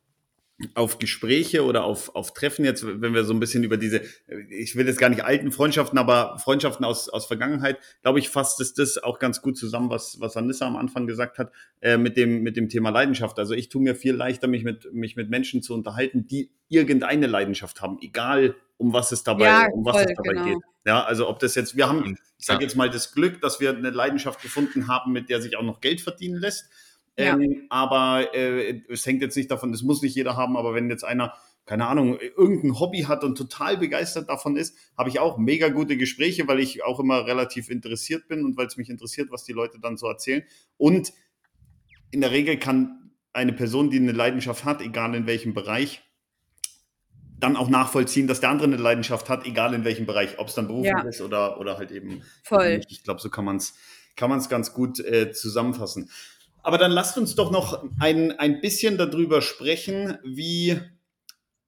[0.75, 4.03] auf Gespräche oder auf, auf Treffen jetzt, wenn wir so ein bisschen über diese,
[4.51, 8.61] ich will jetzt gar nicht alten Freundschaften, aber Freundschaften aus, aus Vergangenheit, glaube ich, fasst
[8.61, 12.17] es das auch ganz gut zusammen, was, was Anissa am Anfang gesagt hat, äh, mit,
[12.17, 13.39] dem, mit dem Thema Leidenschaft.
[13.41, 17.27] Also ich tue mir viel leichter, mich mit, mich mit Menschen zu unterhalten, die irgendeine
[17.27, 20.45] Leidenschaft haben, egal um was es dabei, ja, um was voll, es dabei genau.
[20.45, 20.65] geht.
[20.87, 23.71] Ja, also ob das jetzt, wir haben, ich sage jetzt mal das Glück, dass wir
[23.71, 26.69] eine Leidenschaft gefunden haben, mit der sich auch noch Geld verdienen lässt.
[27.19, 27.37] Ja.
[27.37, 30.91] Ähm, aber äh, es hängt jetzt nicht davon, das muss nicht jeder haben, aber wenn
[30.91, 35.39] jetzt einer, keine Ahnung, irgendein Hobby hat und total begeistert davon ist, habe ich auch
[35.39, 39.31] mega gute Gespräche, weil ich auch immer relativ interessiert bin und weil es mich interessiert,
[39.31, 40.43] was die Leute dann so erzählen.
[40.77, 41.13] Und
[42.11, 46.03] in der Regel kann eine Person, die eine Leidenschaft hat, egal in welchem Bereich,
[47.39, 50.55] dann auch nachvollziehen, dass der andere eine Leidenschaft hat, egal in welchem Bereich, ob es
[50.55, 51.03] dann beruflich ja.
[51.03, 52.23] ist oder, oder halt eben.
[52.43, 52.81] Voll.
[52.89, 53.75] Ich glaube, so kann man es
[54.17, 56.11] kann man's ganz gut äh, zusammenfassen.
[56.65, 60.81] Aber dann lasst uns doch noch ein, ein bisschen darüber sprechen, wie,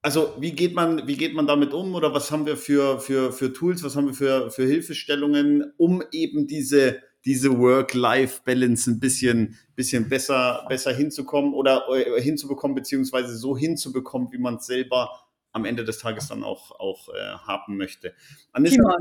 [0.01, 3.31] also wie geht man, wie geht man damit um oder was haben wir für, für,
[3.31, 9.59] für Tools, was haben wir für, für Hilfestellungen, um eben diese, diese Work-Life-Balance ein bisschen,
[9.75, 15.11] bisschen besser, besser hinzukommen oder äh, hinzubekommen, beziehungsweise so hinzubekommen, wie man es selber
[15.53, 18.15] am Ende des Tages dann auch, auch äh, haben möchte.
[18.53, 18.97] Anissa.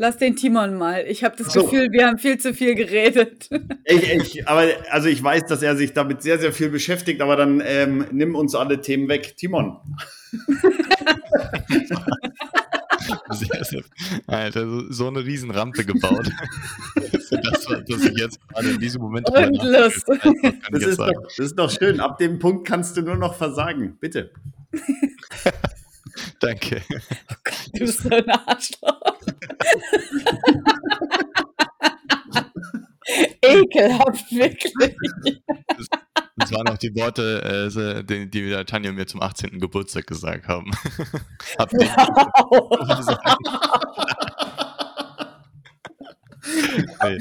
[0.00, 1.04] Lass den Timon mal.
[1.08, 1.64] Ich habe das so.
[1.64, 3.50] Gefühl, wir haben viel zu viel geredet.
[3.90, 7.36] Ich, ich, aber also ich weiß, dass er sich damit sehr, sehr viel beschäftigt, aber
[7.36, 9.34] dann ähm, nimm uns alle Themen weg.
[9.38, 9.78] Timon.
[13.30, 13.82] sehr, sehr,
[14.26, 16.28] Alter, so, eine Riesenrampe gebaut.
[16.94, 19.30] das, was ich jetzt gerade in diesem Moment.
[19.30, 20.06] Und Lust.
[20.70, 22.00] Das ist, doch, das ist doch schön.
[22.00, 23.96] Ab dem Punkt kannst du nur noch versagen.
[23.98, 24.32] Bitte.
[26.40, 26.82] Danke.
[26.90, 29.17] Oh Gott, du bist so ein Arschloch.
[33.42, 34.74] Ekelhaft, wirklich.
[35.66, 35.88] Das,
[36.36, 39.58] das, waren auch die Worte, äh, die, die Tanja mir zum 18.
[39.60, 40.70] Geburtstag gesagt haben.
[41.58, 41.68] Ihr
[42.48, 43.18] wow.
[47.02, 47.18] nee,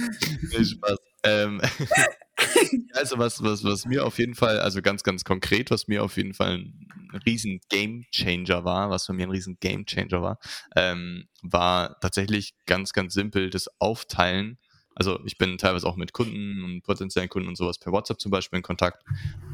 [0.57, 0.97] nee, Spaß.
[1.27, 1.61] Ähm,
[2.93, 6.17] also was, was, was mir auf jeden Fall, also ganz, ganz konkret, was mir auf
[6.17, 6.87] jeden Fall ein
[7.25, 10.39] riesen Game Changer war, was für mir ein riesen Game Changer war,
[10.75, 14.57] ähm, war tatsächlich ganz, ganz simpel das Aufteilen.
[14.95, 18.31] Also ich bin teilweise auch mit Kunden und potenziellen Kunden und sowas per WhatsApp zum
[18.31, 19.03] Beispiel in Kontakt.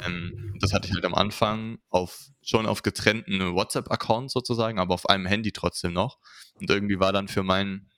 [0.05, 5.09] Ähm, das hatte ich halt am Anfang auf schon auf getrennten WhatsApp-Accounts sozusagen, aber auf
[5.09, 6.19] einem Handy trotzdem noch.
[6.55, 7.89] Und irgendwie war dann für meinen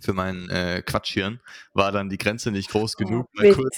[0.00, 1.40] für mein äh, Quatschhirn
[1.72, 3.28] war dann die Grenze nicht groß oh, genug.
[3.38, 3.76] Oh, kurz,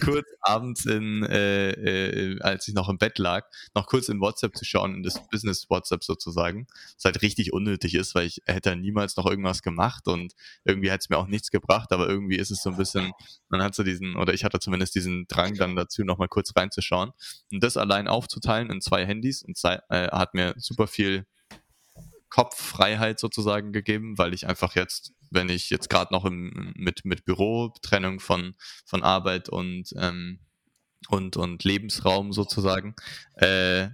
[0.00, 4.56] kurz, abends, in, äh, äh, als ich noch im Bett lag, noch kurz in WhatsApp
[4.56, 6.66] zu schauen, in das Business WhatsApp sozusagen,
[6.96, 11.00] was halt richtig unnötig ist, weil ich hätte niemals noch irgendwas gemacht und irgendwie hat
[11.00, 13.12] es mir auch nichts gebracht, aber irgendwie ist es so ein bisschen,
[13.48, 16.52] man hat so diesen, oder ich hatte zumindest diesen Drang dann dazu, noch mal kurz
[16.54, 17.12] reinzuschauen
[17.50, 21.26] und das allein aufzuteilen in zwei Handys und äh, hat mir super viel
[22.34, 27.24] Kopffreiheit sozusagen gegeben, weil ich einfach jetzt, wenn ich jetzt gerade noch im, mit, mit
[27.24, 30.40] Büro, Trennung von, von Arbeit und, ähm,
[31.08, 32.96] und, und Lebensraum sozusagen,
[33.36, 33.86] äh,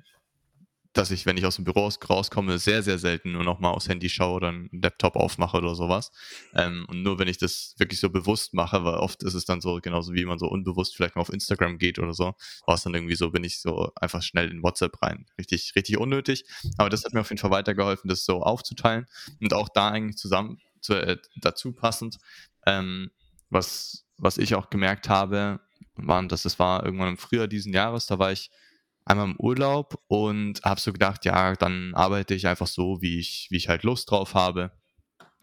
[0.93, 3.89] dass ich, wenn ich aus dem Büro rauskomme, sehr, sehr selten nur noch mal aufs
[3.89, 6.11] Handy schaue oder einen Laptop aufmache oder sowas.
[6.55, 9.61] Ähm, und nur wenn ich das wirklich so bewusst mache, weil oft ist es dann
[9.61, 12.35] so, genauso wie man so unbewusst vielleicht mal auf Instagram geht oder so,
[12.67, 15.27] war es dann irgendwie so, bin ich so einfach schnell in WhatsApp rein.
[15.39, 16.45] Richtig, richtig unnötig.
[16.77, 19.07] Aber das hat mir auf jeden Fall weitergeholfen, das so aufzuteilen
[19.41, 22.19] und auch da eigentlich zusammen zu, äh, dazu passend,
[22.67, 23.11] ähm,
[23.49, 25.61] was, was ich auch gemerkt habe,
[25.95, 28.51] waren, dass es war irgendwann im Frühjahr diesen Jahres, da war ich
[29.11, 33.49] einmal im Urlaub und habe so gedacht, ja, dann arbeite ich einfach so, wie ich,
[33.51, 34.73] wie ich halt Lust drauf habe.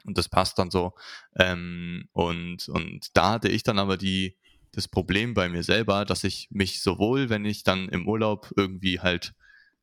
[0.05, 0.93] Und das passt dann so.
[1.37, 4.37] Ähm, und, und da hatte ich dann aber die,
[4.71, 8.99] das Problem bei mir selber, dass ich mich sowohl, wenn ich dann im Urlaub irgendwie
[8.99, 9.33] halt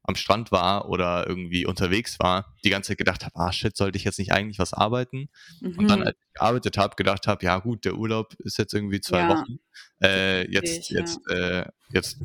[0.06, 3.96] am Strand war oder irgendwie unterwegs war, die ganze Zeit gedacht habe, ah shit, sollte
[3.96, 5.30] ich jetzt nicht eigentlich was arbeiten?
[5.60, 5.78] Mhm.
[5.78, 6.06] Und dann, mhm.
[6.06, 9.28] als ich gearbeitet habe, gedacht habe, ja gut, der Urlaub ist jetzt irgendwie zwei ja.
[9.30, 9.58] Wochen.
[10.02, 11.34] Äh, jetzt, ich, jetzt, ja.
[11.34, 12.18] äh, jetzt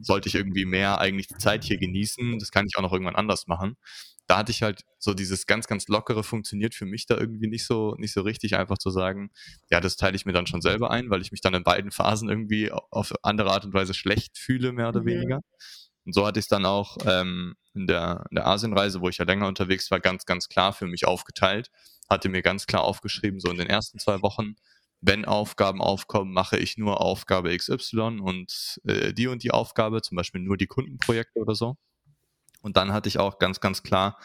[0.00, 2.38] sollte ich irgendwie mehr eigentlich die Zeit hier genießen.
[2.38, 3.76] Das kann ich auch noch irgendwann anders machen.
[4.26, 7.64] Da hatte ich halt so dieses ganz, ganz lockere funktioniert für mich da irgendwie nicht
[7.64, 9.30] so, nicht so richtig, einfach zu sagen,
[9.70, 11.90] ja, das teile ich mir dann schon selber ein, weil ich mich dann in beiden
[11.90, 15.06] Phasen irgendwie auf andere Art und Weise schlecht fühle, mehr oder mhm.
[15.06, 15.40] weniger.
[16.04, 19.18] Und so hatte ich es dann auch ähm, in, der, in der Asienreise, wo ich
[19.18, 21.70] ja länger unterwegs war, ganz, ganz klar für mich aufgeteilt.
[22.08, 24.56] Hatte mir ganz klar aufgeschrieben, so in den ersten zwei Wochen,
[25.00, 30.16] wenn Aufgaben aufkommen, mache ich nur Aufgabe XY und äh, die und die Aufgabe, zum
[30.16, 31.76] Beispiel nur die Kundenprojekte oder so.
[32.60, 34.18] Und dann hatte ich auch ganz, ganz klar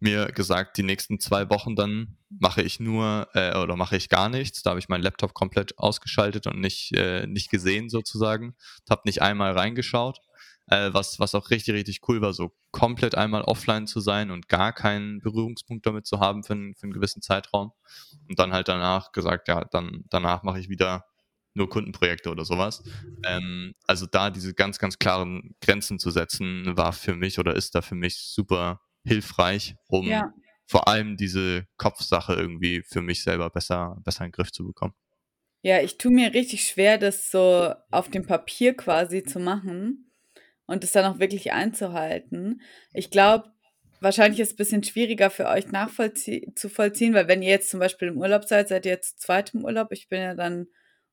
[0.00, 4.28] mir gesagt, die nächsten zwei Wochen dann mache ich nur äh, oder mache ich gar
[4.28, 4.62] nichts.
[4.62, 8.54] Da habe ich meinen Laptop komplett ausgeschaltet und nicht, äh, nicht gesehen sozusagen.
[8.88, 10.20] Habe nicht einmal reingeschaut
[10.66, 14.48] äh, was, was auch richtig, richtig cool war, so komplett einmal offline zu sein und
[14.48, 17.72] gar keinen Berührungspunkt damit zu haben für, einen, für einen gewissen Zeitraum.
[18.28, 21.04] Und dann halt danach gesagt, ja, dann danach mache ich wieder
[21.54, 22.82] nur Kundenprojekte oder sowas.
[23.24, 27.74] Ähm, also da diese ganz, ganz klaren Grenzen zu setzen, war für mich oder ist
[27.74, 30.32] da für mich super hilfreich, um ja.
[30.66, 34.94] vor allem diese Kopfsache irgendwie für mich selber besser, besser in den Griff zu bekommen.
[35.62, 40.10] Ja, ich tue mir richtig schwer, das so auf dem Papier quasi zu machen
[40.66, 42.60] und es dann auch wirklich einzuhalten.
[42.92, 43.52] Ich glaube,
[44.00, 48.08] wahrscheinlich ist es ein bisschen schwieriger für euch nachzuvollziehen, weil wenn ihr jetzt zum Beispiel
[48.08, 49.92] im Urlaub seid, seid ihr jetzt zu zweit im Urlaub.
[49.92, 50.66] Ich bin ja dann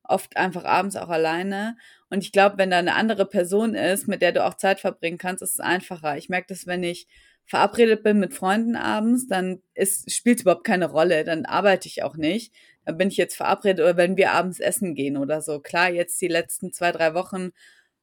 [0.04, 1.78] oft einfach abends auch alleine.
[2.10, 5.18] Und ich glaube, wenn da eine andere Person ist, mit der du auch Zeit verbringen
[5.18, 6.18] kannst, ist es einfacher.
[6.18, 7.08] Ich merke das, wenn ich
[7.46, 9.62] verabredet bin mit Freunden abends, dann
[10.08, 11.24] spielt es überhaupt keine Rolle.
[11.24, 12.54] Dann arbeite ich auch nicht.
[12.86, 15.60] Dann bin ich jetzt verabredet oder wenn wir abends essen gehen oder so.
[15.60, 17.52] Klar, jetzt die letzten zwei, drei Wochen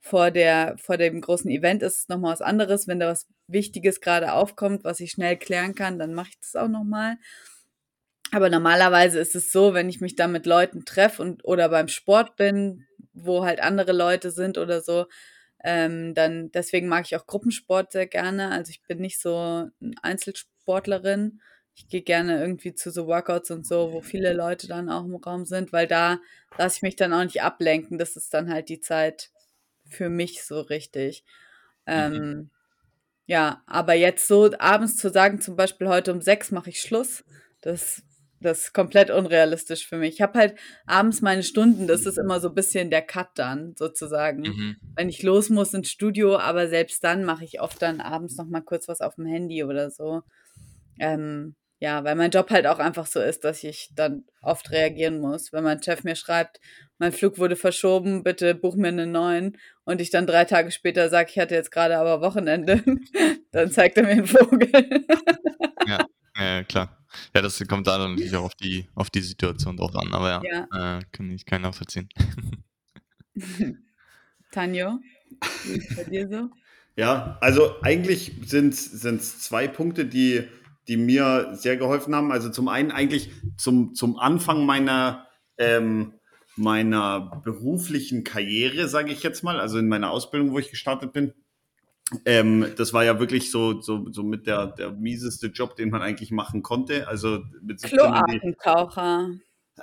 [0.01, 2.86] vor, der, vor dem großen Event ist es nochmal was anderes.
[2.86, 6.57] Wenn da was Wichtiges gerade aufkommt, was ich schnell klären kann, dann mache ich das
[6.57, 7.16] auch nochmal.
[8.30, 11.88] Aber normalerweise ist es so, wenn ich mich da mit Leuten treffe und oder beim
[11.88, 15.07] Sport bin, wo halt andere Leute sind oder so,
[15.64, 18.51] ähm, dann deswegen mag ich auch Gruppensport sehr gerne.
[18.51, 19.36] Also ich bin nicht so
[19.80, 21.40] eine Einzelsportlerin.
[21.74, 25.16] ich gehe gerne irgendwie zu so Workouts und so, wo viele Leute dann auch im
[25.16, 26.18] Raum sind, weil da
[26.59, 27.99] lasse ich mich dann auch nicht ablenken.
[27.99, 29.30] Das ist dann halt die Zeit
[29.89, 31.24] für mich so richtig.
[31.86, 31.93] Mhm.
[31.93, 32.51] Ähm,
[33.26, 37.24] ja, aber jetzt so abends zu sagen, zum Beispiel heute um sechs mache ich Schluss,
[37.61, 38.03] das,
[38.41, 40.14] das ist komplett unrealistisch für mich.
[40.14, 43.74] Ich habe halt abends meine Stunden, das ist immer so ein bisschen der Cut dann
[43.76, 44.43] sozusagen.
[44.43, 44.76] Mhm.
[44.97, 48.47] Wenn ich los muss ins Studio, aber selbst dann mache ich oft dann abends noch
[48.47, 50.22] mal kurz was auf dem Handy oder so.
[50.99, 55.20] Ähm, ja, weil mein Job halt auch einfach so ist, dass ich dann oft reagieren
[55.20, 55.53] muss.
[55.53, 56.61] Wenn mein Chef mir schreibt,
[56.99, 61.09] mein Flug wurde verschoben, bitte buch mir einen neuen und ich dann drei Tage später
[61.09, 62.82] sage, ich hatte jetzt gerade aber Wochenende,
[63.53, 64.70] dann zeigt er mir einen Vogel.
[65.86, 66.99] Ja, ja, klar.
[67.34, 70.42] Ja, das kommt da dann natürlich auch auf die, auf die Situation drauf an, aber
[70.44, 72.09] ja, Äh, kann ich keinen nachvollziehen.
[74.53, 74.99] Tanjo,
[75.64, 76.51] wie ist bei dir so?
[76.96, 80.49] Ja, also eigentlich sind es zwei Punkte, die,
[80.88, 82.32] die mir sehr geholfen haben.
[82.32, 85.28] Also zum einen eigentlich zum, zum Anfang meiner,
[85.59, 86.14] ähm,
[86.59, 91.32] meiner beruflichen Karriere, sage ich jetzt mal, also in meiner Ausbildung, wo ich gestartet bin.
[92.24, 96.00] Ähm, das war ja wirklich so, so, so mit der, der mieseste Job, den man
[96.02, 97.06] eigentlich machen konnte.
[97.06, 99.30] Also mit 17 in die- Kloakentaucher.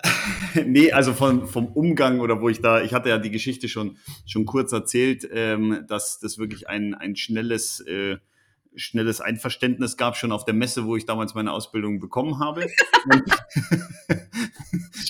[0.65, 3.97] nee, also von, vom Umgang oder wo ich da, ich hatte ja die Geschichte schon,
[4.25, 8.17] schon kurz erzählt, ähm, dass das wirklich ein, ein schnelles, äh,
[8.75, 12.67] schnelles Einverständnis gab, schon auf der Messe, wo ich damals meine Ausbildung bekommen habe.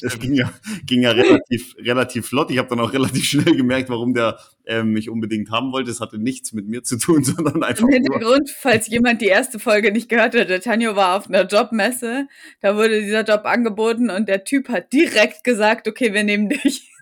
[0.02, 0.52] Das ging ja,
[0.86, 2.52] ging ja relativ, relativ flott.
[2.52, 5.90] Ich habe dann auch relativ schnell gemerkt, warum der ähm, mich unbedingt haben wollte.
[5.90, 9.58] Das hatte nichts mit mir zu tun, sondern einfach Im Hintergrund, falls jemand die erste
[9.58, 12.28] Folge nicht gehört hat, der Tanjo war auf einer Jobmesse,
[12.62, 16.92] da wurde dieser Job angeboten und der Typ hat direkt gesagt, okay, wir nehmen dich.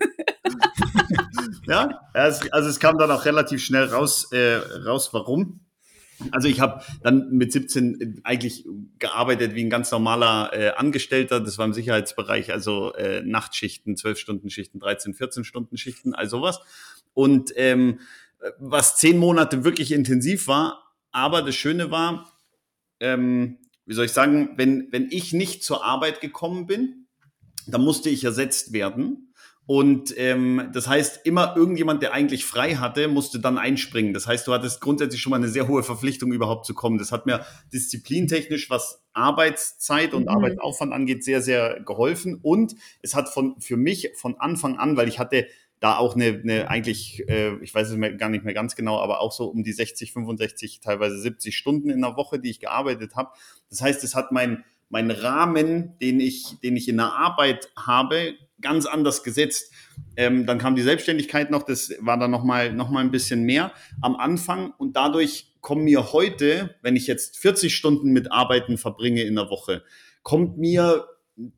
[1.66, 4.56] Ja, es, also es kam dann auch relativ schnell raus, äh,
[4.86, 5.63] raus warum.
[6.30, 8.66] Also ich habe dann mit 17 eigentlich
[8.98, 11.40] gearbeitet wie ein ganz normaler äh, Angestellter.
[11.40, 16.60] Das war im Sicherheitsbereich, also äh, Nachtschichten, 12-Stunden-Schichten, 13-, 14-Stunden-Schichten, all sowas.
[17.12, 18.00] Und ähm,
[18.58, 22.32] was zehn Monate wirklich intensiv war, aber das Schöne war,
[23.00, 27.06] ähm, wie soll ich sagen, wenn, wenn ich nicht zur Arbeit gekommen bin,
[27.66, 29.33] dann musste ich ersetzt werden.
[29.66, 34.12] Und ähm, das heißt, immer irgendjemand, der eigentlich frei hatte, musste dann einspringen.
[34.12, 36.98] Das heißt, du hattest grundsätzlich schon mal eine sehr hohe Verpflichtung, überhaupt zu kommen.
[36.98, 40.28] Das hat mir disziplintechnisch, was Arbeitszeit und Mhm.
[40.28, 42.38] Arbeitsaufwand angeht, sehr, sehr geholfen.
[42.42, 45.46] Und es hat von, für mich von Anfang an, weil ich hatte
[45.80, 49.00] da auch eine, eine eigentlich, äh, ich weiß es mehr, gar nicht mehr ganz genau,
[49.00, 52.60] aber auch so um die 60, 65, teilweise 70 Stunden in der Woche, die ich
[52.60, 53.30] gearbeitet habe.
[53.70, 58.34] Das heißt, es hat mein, mein Rahmen, den ich, den ich in der Arbeit habe,
[58.60, 59.72] ganz anders gesetzt.
[60.16, 63.72] Ähm, dann kam die Selbstständigkeit noch, das war dann nochmal noch mal ein bisschen mehr
[64.00, 69.22] am Anfang und dadurch kommen mir heute, wenn ich jetzt 40 Stunden mit Arbeiten verbringe
[69.22, 69.82] in der Woche,
[70.22, 71.06] kommt mir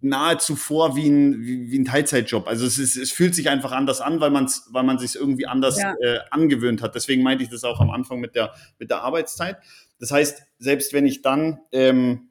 [0.00, 2.46] nahezu vor wie ein, wie, wie ein Teilzeitjob.
[2.48, 5.46] Also es, ist, es fühlt sich einfach anders an, weil, man's, weil man sich irgendwie
[5.46, 5.94] anders Ja.
[6.00, 6.94] äh, angewöhnt hat.
[6.94, 9.58] Deswegen meinte ich das auch am Anfang mit der, mit der Arbeitszeit.
[9.98, 12.25] Das heißt, selbst wenn ich dann ähm,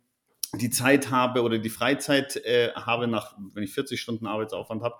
[0.61, 4.95] die Zeit habe oder die Freizeit äh, habe, nach, wenn ich 40 Stunden Arbeitsaufwand habe,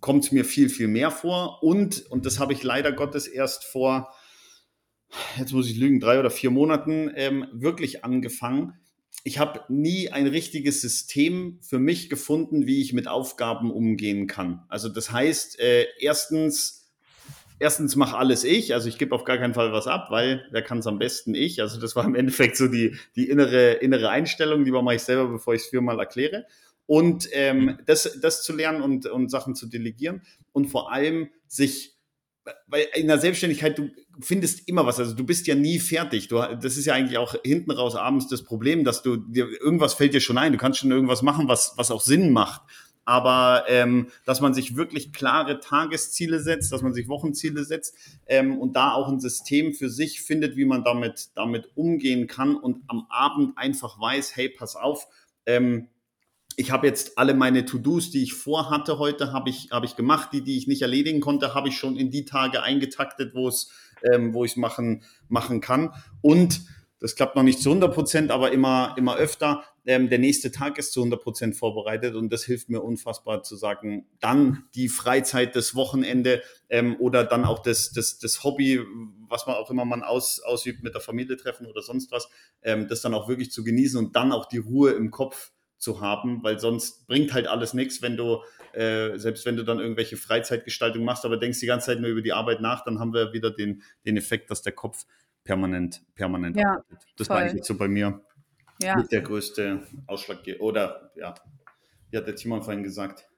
[0.00, 1.62] kommt es mir viel, viel mehr vor.
[1.62, 4.12] Und, und das habe ich leider Gottes erst vor,
[5.38, 8.74] jetzt muss ich lügen, drei oder vier Monaten ähm, wirklich angefangen.
[9.22, 14.62] Ich habe nie ein richtiges System für mich gefunden, wie ich mit Aufgaben umgehen kann.
[14.68, 16.79] Also das heißt, äh, erstens,
[17.60, 20.62] erstens mache alles ich, also ich gebe auf gar keinen Fall was ab, weil wer
[20.62, 21.60] kann es am besten ich.
[21.60, 25.28] Also das war im Endeffekt so die, die innere, innere Einstellung, lieber mache ich selber,
[25.28, 26.46] bevor ich es viermal erkläre.
[26.86, 31.96] Und ähm, das, das zu lernen und, und Sachen zu delegieren und vor allem sich,
[32.66, 33.90] weil in der Selbstständigkeit, du
[34.20, 36.28] findest immer was, also du bist ja nie fertig.
[36.28, 39.94] Du, das ist ja eigentlich auch hinten raus abends das Problem, dass du dir irgendwas
[39.94, 42.62] fällt dir schon ein, du kannst schon irgendwas machen, was, was auch Sinn macht.
[43.04, 47.96] Aber ähm, dass man sich wirklich klare Tagesziele setzt, dass man sich Wochenziele setzt
[48.26, 52.56] ähm, und da auch ein System für sich findet, wie man damit, damit umgehen kann
[52.56, 55.06] und am Abend einfach weiß, hey, pass auf,
[55.46, 55.88] ähm,
[56.56, 60.30] ich habe jetzt alle meine To-Dos, die ich vorhatte heute, habe ich, habe ich gemacht.
[60.32, 63.70] Die, die ich nicht erledigen konnte, habe ich schon in die Tage eingetaktet, wo es,
[64.12, 65.94] ähm, wo ich machen, machen kann.
[66.20, 66.60] Und
[67.00, 69.64] das klappt noch nicht zu 100 Prozent, aber immer, immer öfter.
[69.86, 73.56] Ähm, der nächste Tag ist zu 100 Prozent vorbereitet und das hilft mir unfassbar zu
[73.56, 78.80] sagen, dann die Freizeit, das Wochenende ähm, oder dann auch das, das, das Hobby,
[79.28, 82.28] was man auch immer man aus, ausübt mit der Familie treffen oder sonst was,
[82.62, 86.02] ähm, das dann auch wirklich zu genießen und dann auch die Ruhe im Kopf zu
[86.02, 88.42] haben, weil sonst bringt halt alles nichts, wenn du,
[88.74, 92.20] äh, selbst wenn du dann irgendwelche Freizeitgestaltung machst, aber denkst die ganze Zeit nur über
[92.20, 95.06] die Arbeit nach, dann haben wir wieder den, den Effekt, dass der Kopf
[95.44, 96.98] permanent, permanent Ja, arbeitet.
[97.16, 97.48] Das war voll.
[97.48, 98.20] eigentlich so bei mir.
[98.82, 98.96] Ja.
[98.96, 101.34] mit der größte Ausschlag oder ja,
[102.10, 103.28] wie hat der Timon vorhin gesagt?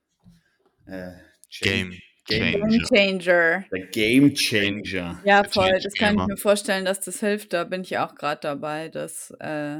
[0.86, 1.14] Äh,
[1.60, 1.92] Game
[2.26, 2.86] Game Changer.
[2.86, 3.64] Changer.
[3.72, 5.20] Der Game Changer.
[5.24, 5.80] Ja, voll.
[5.82, 7.52] Das kann ich mir vorstellen, dass das hilft.
[7.52, 9.78] Da bin ich auch gerade dabei, das äh,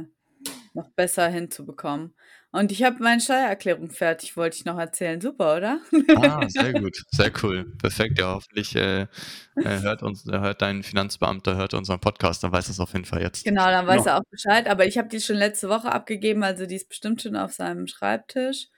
[0.75, 2.15] noch besser hinzubekommen.
[2.55, 5.21] Und ich habe meine Steuererklärung fertig, wollte ich noch erzählen.
[5.23, 5.81] Super, oder?
[6.17, 7.65] Ah, sehr gut, sehr cool.
[7.81, 12.53] Perfekt, ja, hoffentlich äh, äh, hört uns, äh, hört dein Finanzbeamter, hört unseren Podcast, dann
[12.53, 13.45] weiß es auf jeden Fall jetzt.
[13.45, 14.17] Genau, dann weiß Genau.
[14.17, 14.69] er auch Bescheid.
[14.69, 17.87] Aber ich habe die schon letzte Woche abgegeben, also die ist bestimmt schon auf seinem
[17.87, 18.69] Schreibtisch.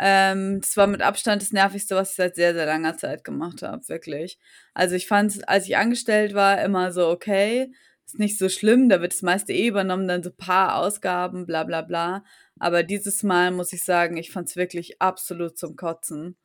[0.00, 3.60] Ähm, das war mit Abstand das Nervigste, was ich seit sehr, sehr langer Zeit gemacht
[3.62, 4.38] habe, wirklich.
[4.72, 7.72] Also ich fand es, als ich angestellt war, immer so, okay,
[8.06, 11.64] ist nicht so schlimm, da wird das meiste eh übernommen, dann so paar Ausgaben, bla
[11.64, 12.24] bla bla.
[12.58, 16.36] Aber dieses Mal muss ich sagen, ich fand es wirklich absolut zum Kotzen.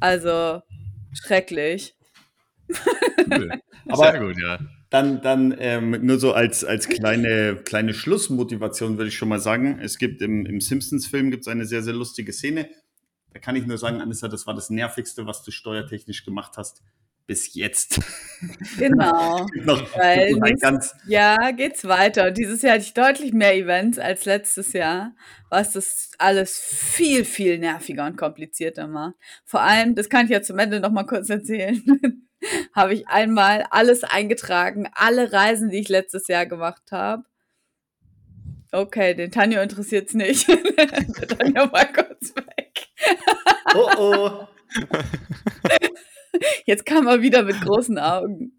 [0.00, 0.62] Also
[1.12, 1.94] schrecklich.
[3.30, 3.50] Cool.
[3.88, 4.58] Aber- sehr gut, ja.
[4.90, 9.78] Dann, dann ähm, nur so als, als kleine, kleine Schlussmotivation würde ich schon mal sagen.
[9.82, 12.70] Es gibt im, im Simpsons-Film gibt's eine sehr, sehr lustige Szene.
[13.34, 16.82] Da kann ich nur sagen, Anissa, das war das Nervigste, was du steuertechnisch gemacht hast
[17.28, 18.00] bis jetzt.
[18.78, 19.48] Genau.
[19.64, 22.28] Noch Weil nächstes ganz, Ja, geht's weiter.
[22.28, 25.12] Und dieses Jahr hatte ich deutlich mehr Events als letztes Jahr,
[25.50, 29.14] was das alles viel, viel nerviger und komplizierter macht.
[29.44, 31.82] Vor allem, das kann ich ja zum Ende noch mal kurz erzählen,
[32.76, 37.24] habe ich einmal alles eingetragen, alle Reisen, die ich letztes Jahr gemacht habe.
[38.70, 40.46] Okay, den Tanjo interessiert's nicht.
[40.78, 42.88] Der Tanjo war kurz weg.
[43.74, 44.48] oh oh.
[46.64, 48.52] Jetzt kam er wieder mit großen Augen.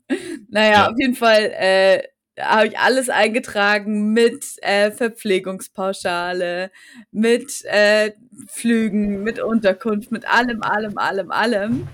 [0.50, 0.88] Naja, Ja.
[0.90, 2.04] auf jeden Fall äh,
[2.40, 6.72] habe ich alles eingetragen mit äh, Verpflegungspauschale,
[7.12, 8.12] mit äh,
[8.48, 11.88] Flügen, mit Unterkunft, mit allem, allem, allem, allem.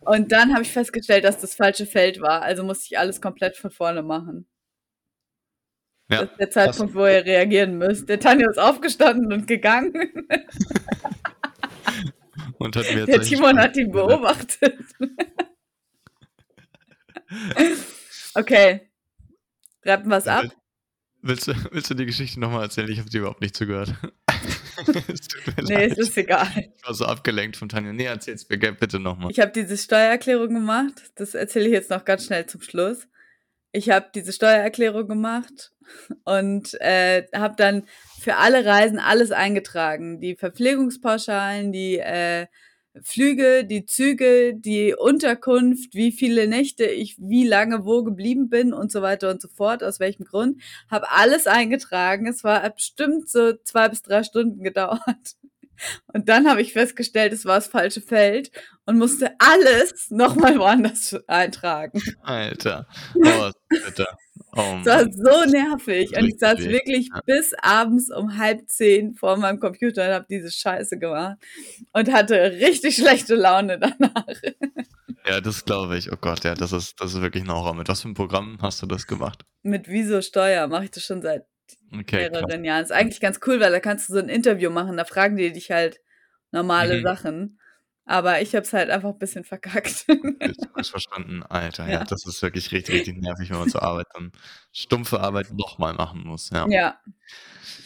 [0.00, 2.42] Und dann habe ich festgestellt, dass das falsche Feld war.
[2.42, 4.46] Also musste ich alles komplett von vorne machen.
[6.08, 8.08] Ja, das ist der Zeitpunkt, wo ihr reagieren müsst.
[8.08, 9.92] Der Tanja ist aufgestanden und gegangen.
[12.58, 14.78] Und hat mir Der Timon hat ihn beobachtet.
[18.34, 18.88] okay.
[19.84, 20.44] Rappen wir's ab?
[21.22, 22.88] Willst du, willst du die Geschichte nochmal erzählen?
[22.90, 23.94] Ich habe die überhaupt nicht zugehört.
[24.86, 25.92] es mir Nee, leid.
[25.92, 26.48] es ist egal.
[26.76, 27.92] Ich war so abgelenkt von Tanja.
[27.92, 29.30] Nee, erzähl's mir gerne bitte nochmal.
[29.30, 30.94] Ich habe diese Steuererklärung gemacht.
[31.16, 33.08] Das erzähle ich jetzt noch ganz schnell zum Schluss.
[33.76, 35.70] Ich habe diese Steuererklärung gemacht
[36.24, 37.82] und äh, habe dann
[38.18, 40.18] für alle Reisen alles eingetragen.
[40.18, 42.46] Die Verpflegungspauschalen, die äh,
[43.02, 48.90] Flüge, die Züge, die Unterkunft, wie viele Nächte ich wie lange wo geblieben bin und
[48.90, 50.62] so weiter und so fort, aus welchem Grund.
[50.90, 52.26] Habe alles eingetragen.
[52.26, 55.36] Es war bestimmt so zwei bis drei Stunden gedauert.
[56.12, 58.50] Und dann habe ich festgestellt, es war das falsche Feld
[58.86, 62.00] und musste alles nochmal woanders eintragen.
[62.22, 62.86] Alter.
[63.14, 64.06] Oh, bitte.
[64.52, 66.16] Oh, Es war so nervig.
[66.16, 67.20] Und ich saß wirklich Ja.
[67.26, 71.36] bis abends um halb zehn vor meinem Computer und habe diese Scheiße gemacht
[71.92, 74.26] und hatte richtig schlechte Laune danach.
[75.26, 76.12] Ja, das glaube ich.
[76.12, 77.74] Oh Gott, ja, das ist, das ist wirklich ein Horror.
[77.74, 79.44] Mit was für einem Programm hast du das gemacht?
[79.62, 81.44] Mit Wieso Steuer mache ich das schon seit
[81.92, 82.82] Okay, mehreren Jahren.
[82.82, 85.52] Ist eigentlich ganz cool, weil da kannst du so ein Interview machen, da fragen die
[85.52, 86.00] dich halt
[86.52, 87.02] normale Mhm.
[87.02, 87.60] Sachen.
[88.08, 90.06] Aber ich habe es halt einfach ein bisschen verkackt.
[90.08, 91.42] Ich hab's verstanden.
[91.42, 91.92] Alter, ja.
[91.92, 92.04] Ja.
[92.04, 94.30] das ist wirklich richtig, richtig nervig, wenn man zur Arbeit dann
[94.72, 96.50] stumpfe Arbeit nochmal machen muss.
[96.50, 96.66] Ja.
[96.68, 97.00] ja.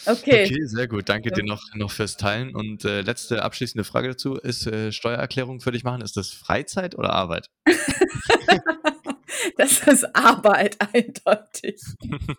[0.04, 0.44] Okay.
[0.44, 1.08] Okay, sehr gut.
[1.08, 2.54] Danke dir noch, noch fürs Teilen.
[2.54, 6.02] Und äh, letzte abschließende Frage dazu: Ist äh, Steuererklärung für dich machen?
[6.02, 7.48] Ist das Freizeit oder Arbeit?
[9.56, 11.80] Das ist Arbeit, eindeutig.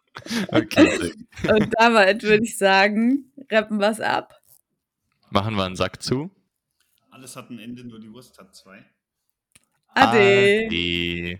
[0.49, 1.13] Okay.
[1.49, 4.33] Und damit würde ich sagen, rappen was ab.
[5.31, 6.29] machen wir einen Sack zu.
[7.09, 8.85] Alles hat ein Ende, nur die Wurst hat zwei.
[9.93, 10.67] Ade.
[10.67, 11.39] Ade.